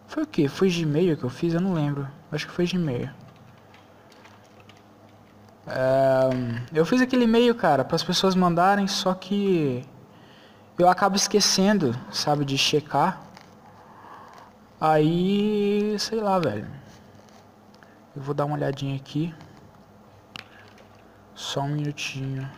Foi 0.08 0.24
o 0.24 0.28
que? 0.28 0.48
Foi 0.48 0.70
Gmail 0.70 1.16
que 1.16 1.24
eu 1.24 1.30
fiz? 1.30 1.54
Eu 1.54 1.62
não 1.62 1.74
lembro. 1.74 2.08
Acho 2.32 2.48
que 2.48 2.54
foi 2.54 2.66
Gmail. 2.66 3.10
É, 5.68 6.30
eu 6.74 6.86
fiz 6.86 7.02
aquele 7.02 7.26
e-mail, 7.26 7.54
cara, 7.54 7.84
para 7.84 7.96
as 7.96 8.04
pessoas 8.04 8.36
mandarem, 8.36 8.88
só 8.88 9.14
que 9.14 9.86
eu 10.80 10.90
acabo 10.90 11.16
esquecendo, 11.16 11.96
sabe, 12.12 12.46
de 12.46 12.58
checar. 12.58 13.22
Aí, 14.80 15.96
sei 16.00 16.20
lá, 16.20 16.40
velho. 16.40 16.68
Eu 18.18 18.24
vou 18.24 18.34
dar 18.34 18.46
uma 18.46 18.56
olhadinha 18.56 18.96
aqui. 18.96 19.32
Só 21.36 21.62
um 21.62 21.68
minutinho. 21.68 22.50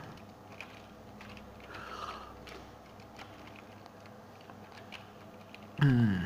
Hum. 5.83 6.25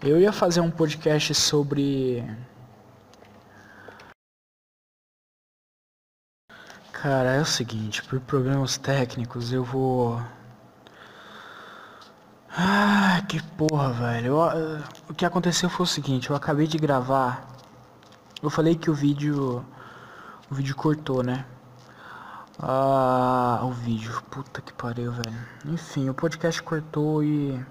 Eu 0.00 0.20
ia 0.20 0.32
fazer 0.32 0.60
um 0.60 0.70
podcast 0.70 1.34
sobre. 1.34 2.22
Cara, 6.92 7.32
é 7.32 7.40
o 7.40 7.44
seguinte, 7.44 8.00
por 8.04 8.20
problemas 8.20 8.78
técnicos 8.78 9.52
eu 9.52 9.64
vou 9.64 10.22
ah, 12.56 13.22
que 13.28 13.40
porra, 13.54 13.92
velho. 13.92 14.26
Eu, 14.26 14.82
o 15.08 15.14
que 15.14 15.24
aconteceu 15.24 15.68
foi 15.70 15.84
o 15.84 15.86
seguinte, 15.86 16.30
eu 16.30 16.36
acabei 16.36 16.66
de 16.66 16.78
gravar. 16.78 17.46
Eu 18.42 18.50
falei 18.50 18.74
que 18.74 18.90
o 18.90 18.94
vídeo. 18.94 19.64
O 20.50 20.54
vídeo 20.54 20.74
cortou, 20.74 21.22
né? 21.22 21.44
Ah, 22.58 23.60
o 23.62 23.70
vídeo. 23.70 24.20
Puta 24.30 24.60
que 24.60 24.72
pariu, 24.72 25.12
velho. 25.12 25.38
Enfim, 25.66 26.08
o 26.08 26.14
podcast 26.14 26.62
cortou 26.62 27.22
e. 27.22 27.64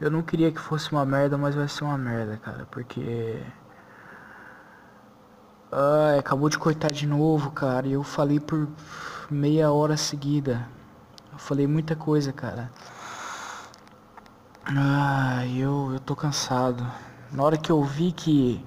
Eu 0.00 0.10
não 0.10 0.22
queria 0.22 0.50
que 0.50 0.60
fosse 0.60 0.90
uma 0.92 1.04
merda, 1.04 1.38
mas 1.38 1.54
vai 1.54 1.68
ser 1.68 1.84
uma 1.84 1.98
merda, 1.98 2.36
cara. 2.38 2.66
Porque. 2.70 3.42
Ah, 5.70 6.16
acabou 6.18 6.48
de 6.48 6.58
cortar 6.58 6.90
de 6.90 7.06
novo, 7.06 7.50
cara. 7.52 7.86
E 7.86 7.92
eu 7.92 8.02
falei 8.02 8.40
por 8.40 8.68
meia 9.30 9.70
hora 9.72 9.96
seguida. 9.96 10.68
Eu 11.32 11.38
falei 11.38 11.66
muita 11.66 11.94
coisa, 11.96 12.32
cara. 12.32 12.70
Ah, 14.66 15.46
eu, 15.46 15.92
eu 15.92 16.00
tô 16.00 16.16
cansado. 16.16 16.86
Na 17.30 17.42
hora 17.42 17.58
que 17.58 17.70
eu 17.70 17.82
vi 17.82 18.12
que 18.12 18.64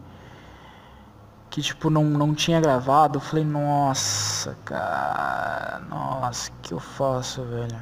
que 1.50 1.62
tipo 1.62 1.90
não, 1.90 2.04
não 2.04 2.36
tinha 2.36 2.62
gravado. 2.62 3.18
Eu 3.18 3.22
falei, 3.22 3.44
nossa, 3.44 4.56
cara, 4.64 5.82
nossa, 5.90 6.52
que 6.62 6.72
eu 6.74 6.80
faço, 6.80 7.44
velho? 7.44 7.80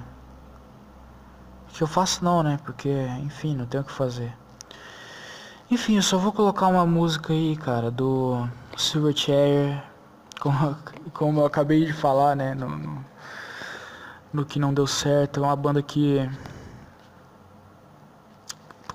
Que 1.73 1.83
eu 1.83 1.87
faço 1.87 2.23
não, 2.23 2.41
né? 2.41 2.57
Porque, 2.63 2.89
enfim, 3.21 3.53
não 3.53 3.65
tenho 3.65 3.83
o 3.83 3.85
que 3.85 3.91
fazer. 3.91 4.33
Enfim, 5.69 5.97
eu 5.97 6.01
só 6.01 6.17
vou 6.17 6.31
colocar 6.31 6.67
uma 6.67 6.85
música 6.85 7.33
aí, 7.33 7.57
cara, 7.57 7.91
do 7.91 8.47
Silverchair, 8.77 9.83
como, 10.39 10.77
como 11.13 11.41
eu 11.41 11.45
acabei 11.45 11.85
de 11.85 11.91
falar, 11.91 12.33
né? 12.33 12.55
No, 12.55 12.69
no, 12.69 13.05
no 14.31 14.45
que 14.45 14.57
não 14.57 14.73
deu 14.73 14.87
certo. 14.87 15.41
É 15.41 15.43
uma 15.43 15.55
banda 15.55 15.81
que 15.81 16.29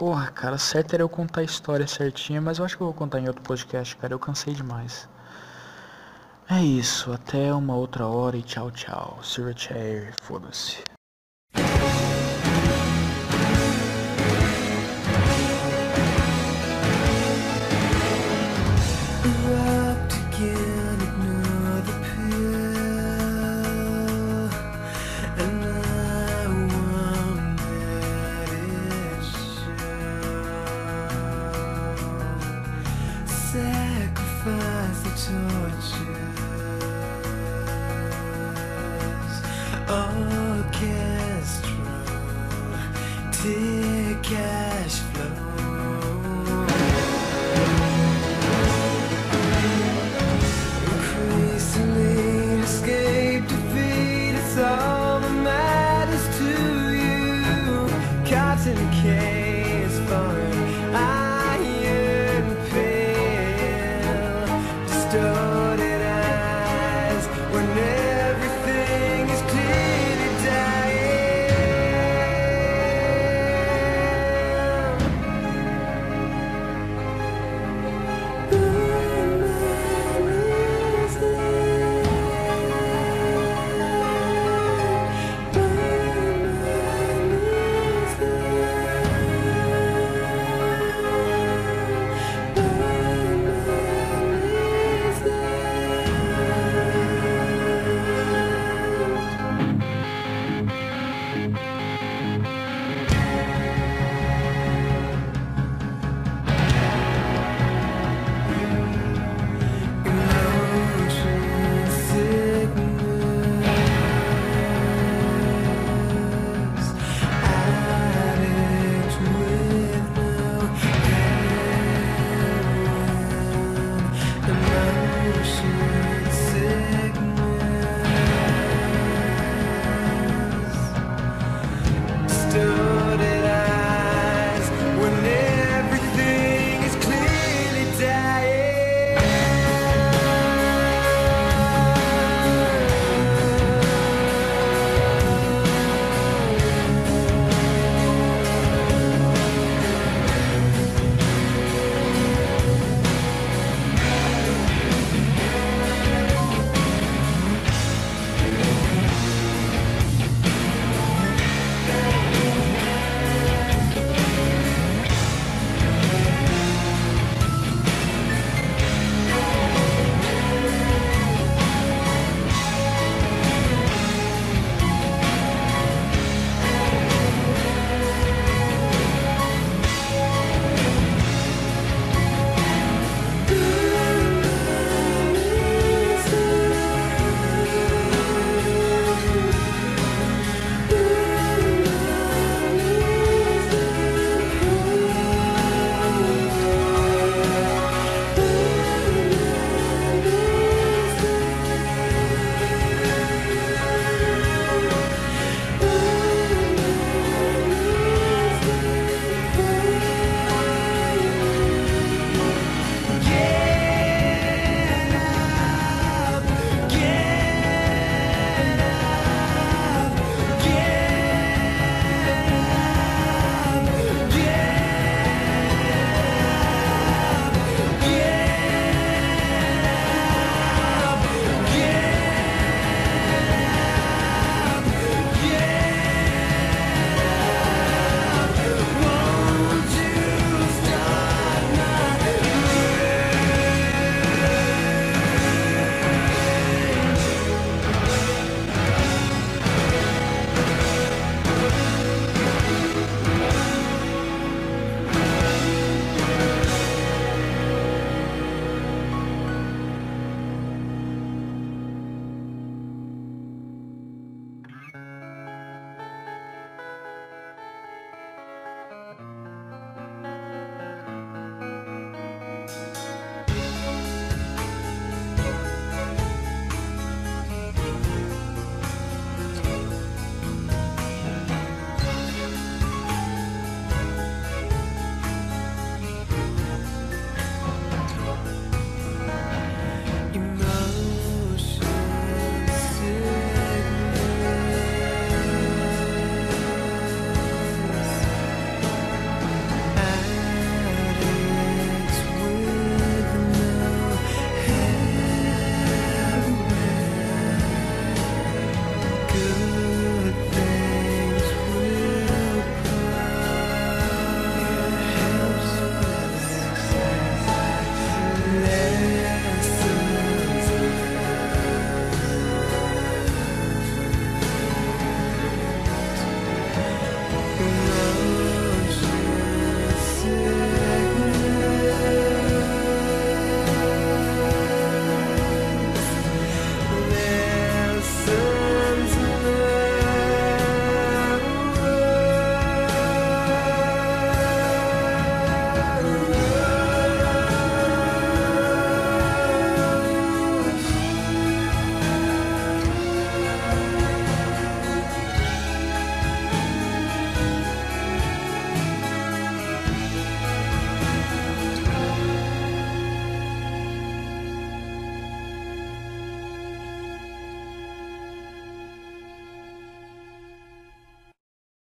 Porra, 0.01 0.31
cara, 0.31 0.57
certo 0.57 0.95
era 0.95 1.03
eu 1.03 1.11
contar 1.11 1.43
a 1.43 1.45
história 1.45 1.87
certinha, 1.87 2.41
mas 2.41 2.59
eu 2.59 2.65
acho 2.65 2.75
que 2.75 2.83
eu 2.83 2.87
vou 2.87 2.95
contar 2.95 3.21
em 3.21 3.29
outro 3.29 3.43
podcast, 3.43 3.95
cara. 3.97 4.15
Eu 4.15 4.19
cansei 4.19 4.55
demais. 4.55 5.07
É 6.49 6.59
isso, 6.59 7.13
até 7.13 7.53
uma 7.53 7.77
outra 7.77 8.07
hora 8.07 8.35
e 8.35 8.43
tchau, 8.43 8.71
tchau. 8.71 9.19
Sir 9.23 9.53
Chair, 9.55 10.15
foda-se. 10.23 10.90